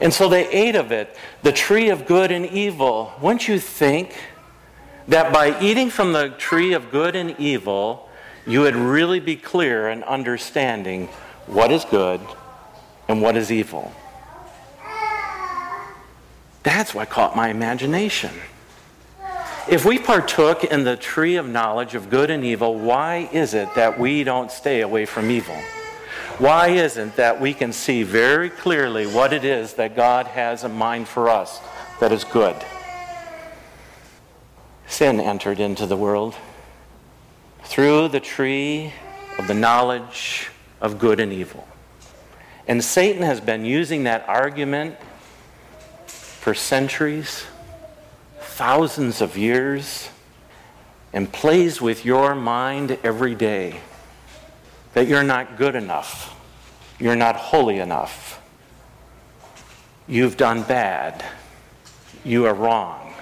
And 0.00 0.12
so 0.12 0.28
they 0.28 0.48
ate 0.48 0.76
of 0.76 0.92
it, 0.92 1.16
the 1.42 1.52
tree 1.52 1.88
of 1.88 2.06
good 2.06 2.30
and 2.30 2.46
evil. 2.46 3.12
Wouldn't 3.20 3.48
you 3.48 3.58
think 3.58 4.14
that 5.08 5.32
by 5.32 5.58
eating 5.60 5.88
from 5.88 6.12
the 6.12 6.30
tree 6.30 6.74
of 6.74 6.90
good 6.90 7.16
and 7.16 7.38
evil, 7.38 8.08
you 8.46 8.60
would 8.60 8.76
really 8.76 9.20
be 9.20 9.36
clear 9.36 9.88
in 9.88 10.02
understanding 10.02 11.08
what 11.46 11.72
is 11.72 11.84
good 11.84 12.20
and 13.08 13.22
what 13.22 13.36
is 13.36 13.50
evil? 13.50 13.92
That's 16.62 16.92
what 16.92 17.08
caught 17.08 17.36
my 17.36 17.48
imagination. 17.48 18.32
If 19.68 19.84
we 19.84 19.98
partook 19.98 20.62
in 20.62 20.84
the 20.84 20.96
tree 20.96 21.34
of 21.34 21.48
knowledge 21.48 21.96
of 21.96 22.08
good 22.08 22.30
and 22.30 22.44
evil, 22.44 22.78
why 22.78 23.28
is 23.32 23.52
it 23.52 23.74
that 23.74 23.98
we 23.98 24.22
don't 24.22 24.52
stay 24.52 24.80
away 24.80 25.06
from 25.06 25.28
evil? 25.28 25.56
Why 26.38 26.68
isn't 26.68 27.16
that 27.16 27.40
we 27.40 27.52
can 27.52 27.72
see 27.72 28.04
very 28.04 28.48
clearly 28.48 29.08
what 29.08 29.32
it 29.32 29.44
is 29.44 29.74
that 29.74 29.96
God 29.96 30.28
has 30.28 30.62
in 30.62 30.72
mind 30.72 31.08
for 31.08 31.28
us 31.28 31.60
that 31.98 32.12
is 32.12 32.22
good? 32.22 32.54
Sin 34.86 35.18
entered 35.18 35.58
into 35.58 35.84
the 35.84 35.96
world 35.96 36.36
through 37.64 38.06
the 38.08 38.20
tree 38.20 38.92
of 39.36 39.48
the 39.48 39.54
knowledge 39.54 40.48
of 40.80 41.00
good 41.00 41.18
and 41.18 41.32
evil. 41.32 41.66
And 42.68 42.84
Satan 42.84 43.22
has 43.22 43.40
been 43.40 43.64
using 43.64 44.04
that 44.04 44.28
argument 44.28 44.96
for 46.06 46.54
centuries, 46.54 47.44
thousands 48.56 49.20
of 49.20 49.36
years, 49.36 50.08
and 51.12 51.30
plays 51.30 51.78
with 51.78 52.06
your 52.06 52.34
mind 52.34 52.98
every 53.04 53.34
day 53.34 53.80
that 54.94 55.06
you're 55.06 55.22
not 55.22 55.58
good 55.58 55.74
enough, 55.74 56.34
you're 56.98 57.14
not 57.14 57.36
holy 57.36 57.78
enough, 57.78 58.40
you've 60.08 60.38
done 60.38 60.62
bad, 60.62 61.22
you 62.24 62.46
are 62.46 62.54
wrong. 62.54 63.12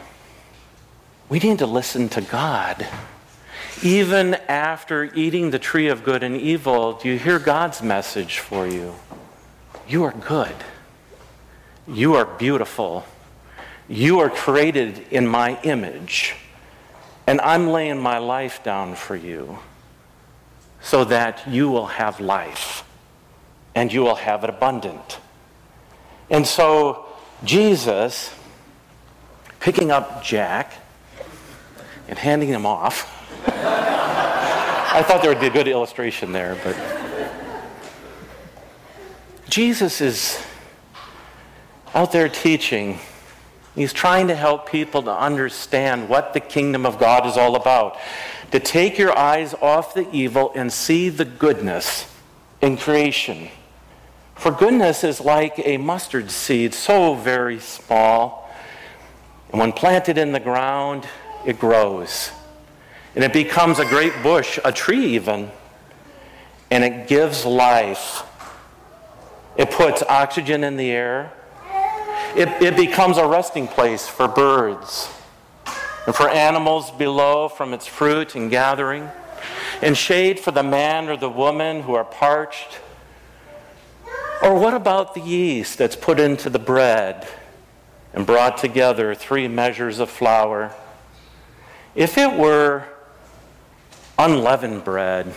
We 1.29 1.41
need 1.41 1.59
to 1.59 1.67
listen 1.67 2.09
to 2.11 2.21
God. 2.21 2.87
Even 3.83 4.35
after 4.49 5.13
eating 5.17 5.51
the 5.51 5.59
tree 5.59 5.89
of 5.89 6.05
good 6.05 6.23
and 6.23 6.37
evil, 6.37 6.93
do 6.93 7.09
you 7.09 7.19
hear 7.19 7.41
God's 7.41 7.83
message 7.83 8.39
for 8.39 8.69
you? 8.69 8.95
You 9.89 10.05
are 10.05 10.13
good. 10.13 10.55
You 11.89 12.15
are 12.15 12.25
beautiful. 12.25 13.05
You 13.89 14.21
are 14.21 14.31
created 14.31 15.05
in 15.11 15.27
my 15.27 15.61
image. 15.63 16.35
And 17.27 17.41
I'm 17.41 17.69
laying 17.69 17.99
my 17.99 18.19
life 18.19 18.63
down 18.63 18.95
for 18.95 19.17
you 19.17 19.59
so 20.81 21.05
that 21.05 21.49
you 21.49 21.71
will 21.71 21.87
have 21.87 22.21
life 22.21 22.85
and 23.75 23.93
you 23.93 24.03
will 24.03 24.17
have 24.17 24.45
it 24.45 24.51
abundant. 24.51 25.19
And 26.31 26.47
so, 26.47 27.07
Jesus, 27.45 28.33
picking 29.61 29.91
up 29.91 30.23
Jack 30.23 30.75
and 32.09 32.19
handing 32.19 32.49
him 32.49 32.67
off, 32.67 33.11
I 33.49 35.03
thought 35.03 35.23
there 35.23 35.31
would 35.31 35.41
be 35.41 35.47
a 35.47 35.51
good 35.51 35.69
illustration 35.69 36.33
there, 36.33 36.59
but. 36.63 36.77
Jesus 39.55 40.01
is 40.01 40.45
out 41.95 42.11
there 42.11 42.29
teaching. 42.29 42.99
He's 43.75 43.93
trying 43.93 44.29
to 44.29 44.35
help 44.35 44.69
people 44.69 45.03
to 45.03 45.13
understand 45.13 46.09
what 46.09 46.33
the 46.33 46.41
kingdom 46.41 46.87
of 46.87 46.99
God 46.99 47.27
is 47.27 47.37
all 47.37 47.57
about. 47.57 47.99
To 48.53 48.61
take 48.61 48.99
your 48.99 49.17
eyes 49.17 49.55
off 49.55 49.95
the 49.95 50.09
evil 50.13 50.53
and 50.55 50.73
see 50.73 51.09
the 51.09 51.25
goodness 51.25 52.07
in 52.61 52.77
creation. 52.77 53.49
For 54.37 54.53
goodness 54.53 55.03
is 55.03 55.21
like 55.21 55.61
a 55.65 55.77
mustard 55.77 56.31
seed, 56.31 56.73
so 56.75 57.15
very 57.15 57.59
small. 57.59 58.51
And 59.51 59.61
when 59.61 59.73
planted 59.73 60.19
in 60.19 60.33
the 60.33 60.41
ground, 60.41 61.07
it 61.45 61.59
grows. 61.59 62.31
And 63.15 63.25
it 63.25 63.33
becomes 63.33 63.79
a 63.79 63.85
great 63.85 64.13
bush, 64.23 64.59
a 64.65 64.73
tree 64.73 65.15
even. 65.15 65.51
And 66.71 66.85
it 66.85 67.09
gives 67.09 67.45
life 67.45 68.23
it 69.57 69.71
puts 69.71 70.03
oxygen 70.03 70.65
in 70.65 70.77
the 70.77 70.91
air. 70.91 71.33
It, 72.37 72.49
it 72.61 72.77
becomes 72.77 73.17
a 73.17 73.27
resting 73.27 73.69
place 73.69 74.09
for 74.09 74.27
birds 74.27 75.09
and 76.07 76.15
for 76.15 76.29
animals 76.29 76.91
below 76.91 77.49
from 77.49 77.73
its 77.73 77.87
fruit 77.87 78.35
and 78.35 78.51
gathering, 78.51 79.09
and 79.81 79.97
shade 79.97 80.41
for 80.41 80.51
the 80.51 80.63
man 80.63 81.09
or 81.09 81.17
the 81.17 81.29
woman 81.29 81.83
who 81.83 81.95
are 81.95 82.05
parched. 82.05 82.81
Or 84.43 84.59
what 84.59 84.75
about 84.75 85.15
the 85.15 85.21
yeast 85.21 85.79
that's 85.79 85.97
put 85.97 86.19
into 86.19 86.51
the 86.51 86.59
bread 86.59 87.27
and 88.13 88.27
brought 88.27 88.59
together 88.59 89.15
three 89.15 89.47
measures 89.47 90.01
of 90.01 90.11
flour? 90.11 90.75
If 91.95 92.19
it 92.19 92.37
were 92.37 92.85
unleavened 94.19 94.85
bread, 94.85 95.33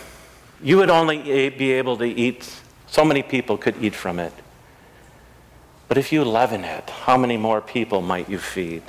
you 0.60 0.76
would 0.78 0.90
only 0.90 1.50
be 1.50 1.72
able 1.72 1.96
to 1.98 2.04
eat 2.04 2.52
so 2.88 3.04
many 3.04 3.22
people 3.22 3.56
could 3.56 3.82
eat 3.82 3.94
from 3.94 4.18
it. 4.18 4.32
But 5.88 5.96
if 5.96 6.12
you 6.12 6.22
leaven 6.22 6.64
it, 6.64 6.90
how 6.90 7.16
many 7.16 7.38
more 7.38 7.60
people 7.60 8.02
might 8.02 8.28
you 8.28 8.38
feed? 8.38 8.82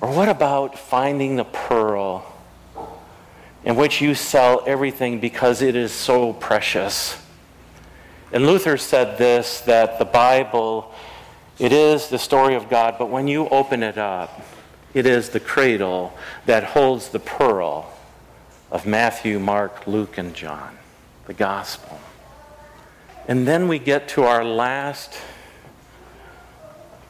Or 0.00 0.12
what 0.12 0.28
about 0.28 0.78
finding 0.78 1.36
the 1.36 1.44
pearl 1.44 2.24
in 3.64 3.76
which 3.76 4.00
you 4.00 4.14
sell 4.14 4.62
everything 4.66 5.20
because 5.20 5.62
it 5.62 5.76
is 5.76 5.92
so 5.92 6.32
precious? 6.32 7.20
And 8.32 8.46
Luther 8.46 8.76
said 8.76 9.18
this 9.18 9.60
that 9.62 9.98
the 9.98 10.04
Bible, 10.04 10.92
it 11.58 11.72
is 11.72 12.08
the 12.08 12.18
story 12.18 12.54
of 12.54 12.68
God, 12.68 12.96
but 12.98 13.06
when 13.06 13.28
you 13.28 13.48
open 13.48 13.82
it 13.82 13.98
up, 13.98 14.40
it 14.94 15.06
is 15.06 15.30
the 15.30 15.40
cradle 15.40 16.12
that 16.46 16.64
holds 16.64 17.10
the 17.10 17.20
pearl 17.20 17.92
of 18.70 18.86
Matthew, 18.86 19.38
Mark, 19.38 19.86
Luke, 19.86 20.18
and 20.18 20.34
John, 20.34 20.76
the 21.26 21.34
gospel. 21.34 22.00
And 23.26 23.46
then 23.46 23.68
we 23.68 23.78
get 23.78 24.08
to 24.08 24.24
our 24.24 24.44
last 24.44 25.14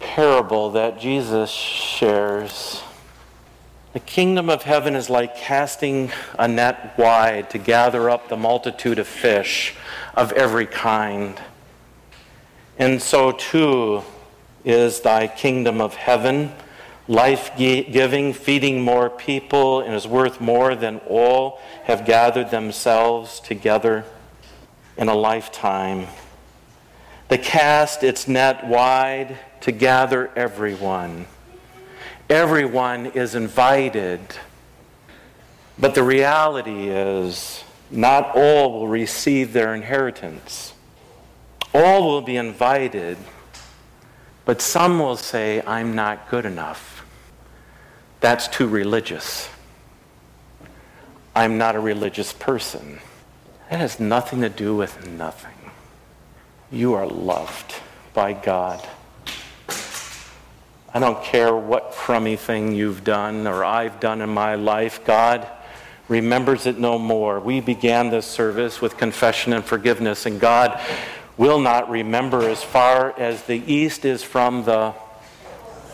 parable 0.00 0.70
that 0.70 1.00
Jesus 1.00 1.50
shares. 1.50 2.82
The 3.92 4.00
kingdom 4.00 4.50
of 4.50 4.62
heaven 4.62 4.94
is 4.94 5.08
like 5.08 5.36
casting 5.36 6.10
a 6.38 6.46
net 6.46 6.96
wide 6.98 7.50
to 7.50 7.58
gather 7.58 8.10
up 8.10 8.28
the 8.28 8.36
multitude 8.36 8.98
of 8.98 9.08
fish 9.08 9.74
of 10.14 10.32
every 10.32 10.66
kind. 10.66 11.40
And 12.78 13.02
so 13.02 13.32
too 13.32 14.02
is 14.64 15.00
thy 15.00 15.26
kingdom 15.26 15.80
of 15.80 15.94
heaven, 15.94 16.52
life 17.08 17.50
giving, 17.56 18.32
feeding 18.34 18.82
more 18.82 19.08
people, 19.08 19.80
and 19.80 19.94
is 19.94 20.06
worth 20.06 20.40
more 20.40 20.74
than 20.74 20.98
all 21.08 21.58
have 21.84 22.04
gathered 22.04 22.50
themselves 22.50 23.40
together 23.40 24.04
in 24.96 25.08
a 25.08 25.14
lifetime. 25.14 26.06
They 27.28 27.38
cast 27.38 28.02
its 28.02 28.28
net 28.28 28.66
wide 28.66 29.38
to 29.62 29.72
gather 29.72 30.30
everyone. 30.36 31.26
Everyone 32.30 33.06
is 33.06 33.34
invited 33.34 34.20
But 35.78 35.94
the 35.94 36.02
reality 36.02 36.88
is, 36.88 37.62
not 37.90 38.34
all 38.36 38.72
will 38.72 38.88
receive 38.88 39.52
their 39.52 39.74
inheritance. 39.74 40.74
All 41.72 42.06
will 42.08 42.22
be 42.22 42.36
invited, 42.36 43.16
but 44.44 44.60
some 44.60 44.98
will 44.98 45.16
say, 45.16 45.62
I'm 45.66 45.94
not 45.94 46.30
good 46.30 46.44
enough. 46.44 47.04
That's 48.20 48.48
too 48.48 48.66
religious. 48.66 49.48
I'm 51.36 51.58
not 51.58 51.76
a 51.76 51.80
religious 51.80 52.32
person. 52.32 52.98
That 53.70 53.78
has 53.78 54.00
nothing 54.00 54.40
to 54.40 54.48
do 54.48 54.74
with 54.74 55.06
nothing. 55.08 55.54
You 56.72 56.94
are 56.94 57.06
loved 57.06 57.74
by 58.14 58.32
God. 58.32 58.86
I 60.98 61.00
don't 61.00 61.22
care 61.22 61.54
what 61.54 61.92
crummy 61.92 62.34
thing 62.34 62.74
you've 62.74 63.04
done 63.04 63.46
or 63.46 63.64
I've 63.64 64.00
done 64.00 64.20
in 64.20 64.30
my 64.30 64.56
life. 64.56 65.04
God 65.04 65.46
remembers 66.08 66.66
it 66.66 66.76
no 66.76 66.98
more. 66.98 67.38
We 67.38 67.60
began 67.60 68.10
this 68.10 68.26
service 68.26 68.80
with 68.80 68.96
confession 68.96 69.52
and 69.52 69.64
forgiveness, 69.64 70.26
and 70.26 70.40
God 70.40 70.80
will 71.36 71.60
not 71.60 71.88
remember 71.88 72.48
as 72.48 72.64
far 72.64 73.16
as 73.16 73.44
the 73.44 73.62
east 73.72 74.04
is 74.04 74.24
from 74.24 74.64
the 74.64 74.92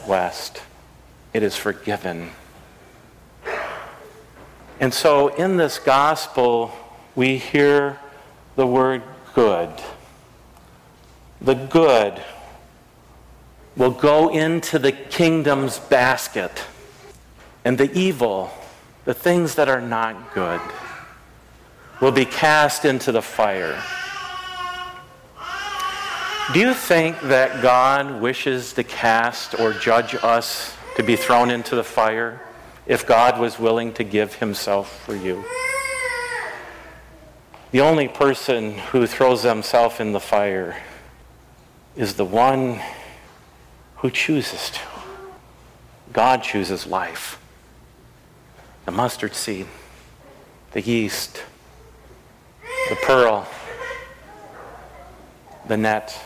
west. 0.08 0.62
It 1.34 1.42
is 1.42 1.54
forgiven. 1.54 2.30
And 4.80 4.94
so 4.94 5.28
in 5.28 5.58
this 5.58 5.78
gospel, 5.78 6.72
we 7.14 7.36
hear 7.36 7.98
the 8.56 8.66
word 8.66 9.02
good. 9.34 9.68
The 11.42 11.52
good 11.52 12.22
will 13.76 13.90
go 13.90 14.28
into 14.28 14.78
the 14.78 14.92
kingdom's 14.92 15.78
basket, 15.78 16.64
and 17.64 17.76
the 17.78 17.92
evil, 17.92 18.50
the 19.04 19.14
things 19.14 19.56
that 19.56 19.68
are 19.68 19.80
not 19.80 20.32
good, 20.34 20.60
will 22.00 22.12
be 22.12 22.24
cast 22.24 22.84
into 22.84 23.10
the 23.10 23.22
fire. 23.22 23.82
Do 26.52 26.60
you 26.60 26.74
think 26.74 27.18
that 27.22 27.62
God 27.62 28.20
wishes 28.20 28.74
to 28.74 28.84
cast 28.84 29.58
or 29.58 29.72
judge 29.72 30.14
us 30.22 30.76
to 30.96 31.02
be 31.02 31.16
thrown 31.16 31.50
into 31.50 31.74
the 31.74 31.82
fire 31.82 32.40
if 32.86 33.06
God 33.06 33.40
was 33.40 33.58
willing 33.58 33.94
to 33.94 34.04
give 34.04 34.34
himself 34.34 35.04
for 35.04 35.16
you? 35.16 35.42
The 37.72 37.80
only 37.80 38.06
person 38.06 38.74
who 38.78 39.06
throws 39.06 39.42
himself 39.42 40.00
in 40.00 40.12
the 40.12 40.20
fire 40.20 40.76
is 41.96 42.14
the 42.14 42.24
one 42.24 42.80
who 44.04 44.10
chooses 44.10 44.68
to. 44.68 44.80
God 46.12 46.42
chooses 46.42 46.86
life. 46.86 47.40
The 48.84 48.92
mustard 48.92 49.34
seed, 49.34 49.66
the 50.72 50.82
yeast, 50.82 51.42
the 52.90 52.96
pearl, 52.96 53.48
the 55.66 55.78
net. 55.78 56.20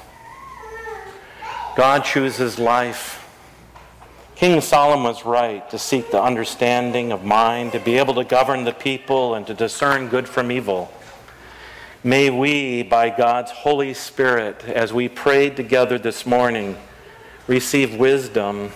God 1.76 2.00
chooses 2.00 2.58
life. 2.58 3.24
King 4.34 4.60
Solomon 4.60 5.04
was 5.04 5.24
right 5.24 5.70
to 5.70 5.78
seek 5.78 6.10
the 6.10 6.20
understanding 6.20 7.12
of 7.12 7.22
mind, 7.22 7.70
to 7.70 7.78
be 7.78 7.96
able 7.96 8.14
to 8.14 8.24
govern 8.24 8.64
the 8.64 8.72
people, 8.72 9.36
and 9.36 9.46
to 9.46 9.54
discern 9.54 10.08
good 10.08 10.28
from 10.28 10.50
evil. 10.50 10.92
May 12.02 12.28
we, 12.28 12.82
by 12.82 13.10
God's 13.10 13.52
Holy 13.52 13.94
Spirit, 13.94 14.64
as 14.64 14.92
we 14.92 15.08
prayed 15.08 15.54
together 15.54 15.96
this 15.96 16.26
morning, 16.26 16.76
receive 17.48 17.96
wisdom 17.96 18.70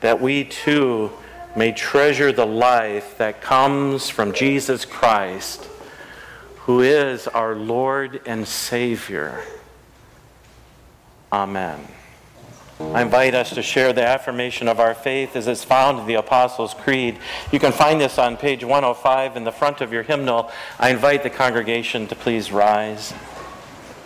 that 0.00 0.20
we 0.20 0.44
too 0.44 1.12
may 1.54 1.70
treasure 1.70 2.32
the 2.32 2.46
life 2.46 3.16
that 3.18 3.40
comes 3.40 4.08
from 4.10 4.32
Jesus 4.32 4.84
Christ, 4.84 5.68
who 6.60 6.80
is 6.80 7.28
our 7.28 7.54
Lord 7.54 8.20
and 8.26 8.46
Savior. 8.48 9.42
Amen. 11.32 11.80
I 12.78 13.00
invite 13.00 13.34
us 13.34 13.50
to 13.54 13.62
share 13.62 13.94
the 13.94 14.06
affirmation 14.06 14.68
of 14.68 14.80
our 14.80 14.92
faith 14.92 15.34
as 15.34 15.46
it's 15.46 15.64
found 15.64 15.98
in 15.98 16.06
the 16.06 16.14
Apostles' 16.14 16.74
Creed. 16.74 17.18
You 17.50 17.58
can 17.58 17.72
find 17.72 17.98
this 17.98 18.18
on 18.18 18.36
page 18.36 18.64
105 18.64 19.36
in 19.36 19.44
the 19.44 19.52
front 19.52 19.80
of 19.80 19.94
your 19.94 20.02
hymnal. 20.02 20.50
I 20.78 20.90
invite 20.90 21.22
the 21.22 21.30
congregation 21.30 22.06
to 22.08 22.14
please 22.14 22.52
rise. 22.52 23.14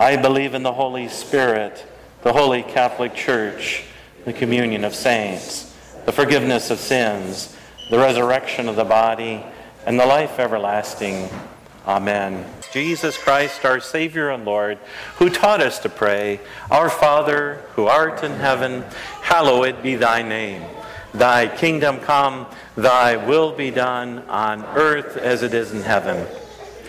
I 0.00 0.16
believe 0.16 0.54
in 0.54 0.62
the 0.62 0.72
Holy 0.72 1.08
Spirit, 1.08 1.84
the 2.22 2.32
holy 2.32 2.62
Catholic 2.62 3.14
Church, 3.14 3.84
the 4.24 4.32
communion 4.32 4.82
of 4.82 4.94
saints, 4.94 5.76
the 6.06 6.10
forgiveness 6.10 6.70
of 6.70 6.78
sins, 6.78 7.54
the 7.90 7.98
resurrection 7.98 8.66
of 8.66 8.76
the 8.76 8.84
body, 8.84 9.44
and 9.84 10.00
the 10.00 10.06
life 10.06 10.38
everlasting. 10.38 11.28
Amen. 11.86 12.46
Jesus 12.72 13.18
Christ, 13.18 13.62
our 13.66 13.78
Savior 13.78 14.30
and 14.30 14.46
Lord, 14.46 14.78
who 15.16 15.28
taught 15.28 15.60
us 15.60 15.78
to 15.80 15.90
pray, 15.90 16.40
Our 16.70 16.88
Father, 16.88 17.62
who 17.74 17.84
art 17.84 18.24
in 18.24 18.32
heaven, 18.32 18.86
hallowed 19.20 19.82
be 19.82 19.96
thy 19.96 20.22
name. 20.22 20.62
Thy 21.12 21.46
kingdom 21.46 21.98
come, 21.98 22.46
thy 22.74 23.16
will 23.16 23.52
be 23.52 23.70
done 23.70 24.20
on 24.30 24.64
earth 24.64 25.18
as 25.18 25.42
it 25.42 25.52
is 25.52 25.72
in 25.72 25.82
heaven. 25.82 26.26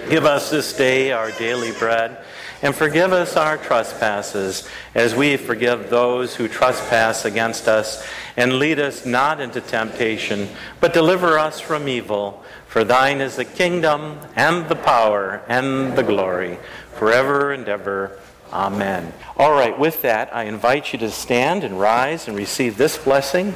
Give 0.10 0.26
us 0.26 0.50
this 0.50 0.74
day 0.74 1.12
our 1.12 1.32
daily 1.32 1.72
bread, 1.72 2.18
and 2.62 2.76
forgive 2.76 3.14
us 3.14 3.38
our 3.38 3.58
trespasses, 3.58 4.68
as 4.94 5.16
we 5.16 5.38
forgive 5.38 5.90
those 5.90 6.36
who 6.36 6.48
trespass 6.48 7.26
against 7.26 7.68
us. 7.68 8.06
And 8.36 8.60
lead 8.60 8.80
us 8.80 9.06
not 9.06 9.40
into 9.40 9.62
temptation, 9.62 10.50
but 10.80 10.94
deliver 10.94 11.40
us 11.40 11.60
from 11.60 11.88
evil. 11.88 12.44
For 12.68 12.84
thine 12.84 13.22
is 13.22 13.36
the 13.36 13.46
kingdom, 13.46 14.20
and 14.36 14.68
the 14.70 14.76
power, 14.76 15.42
and 15.48 15.96
the 15.96 16.04
glory, 16.04 16.58
forever 16.94 17.52
and 17.52 17.68
ever. 17.68 18.20
Amen. 18.52 19.14
All 19.38 19.52
right, 19.52 19.78
with 19.78 20.02
that, 20.02 20.36
I 20.36 20.44
invite 20.44 20.92
you 20.92 21.00
to 21.00 21.10
stand 21.10 21.64
and 21.64 21.80
rise 21.80 22.28
and 22.28 22.36
receive 22.36 22.78
this 22.78 22.98
blessing. 22.98 23.54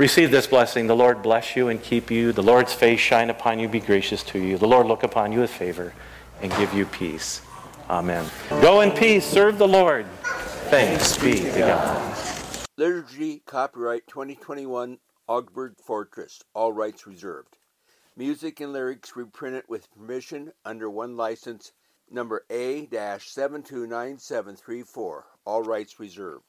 Receive 0.00 0.30
this 0.30 0.46
blessing. 0.46 0.86
The 0.86 0.96
Lord 0.96 1.20
bless 1.20 1.54
you 1.54 1.68
and 1.68 1.82
keep 1.82 2.10
you. 2.10 2.32
The 2.32 2.42
Lord's 2.42 2.72
face 2.72 2.98
shine 2.98 3.28
upon 3.28 3.58
you, 3.58 3.68
be 3.68 3.80
gracious 3.80 4.22
to 4.22 4.38
you. 4.38 4.56
The 4.56 4.66
Lord 4.66 4.86
look 4.86 5.02
upon 5.02 5.30
you 5.30 5.40
with 5.40 5.50
favor 5.50 5.92
and 6.40 6.50
give 6.52 6.72
you 6.72 6.86
peace. 6.86 7.42
Amen. 7.90 8.24
Go 8.48 8.80
in 8.80 8.92
peace. 8.92 9.26
Serve 9.26 9.58
the 9.58 9.68
Lord. 9.68 10.06
Thanks 10.70 11.18
be 11.18 11.40
to 11.40 11.58
God. 11.58 12.18
Liturgy 12.78 13.42
copyright 13.44 14.06
2021 14.06 14.96
Augsburg 15.28 15.76
Fortress. 15.76 16.42
All 16.54 16.72
rights 16.72 17.06
reserved. 17.06 17.58
Music 18.16 18.60
and 18.60 18.72
lyrics 18.72 19.16
reprinted 19.16 19.64
with 19.68 19.94
permission 19.94 20.50
under 20.64 20.88
OneLicense 20.88 21.72
number 22.10 22.46
A-729734. 22.48 25.22
All 25.44 25.62
rights 25.62 26.00
reserved. 26.00 26.46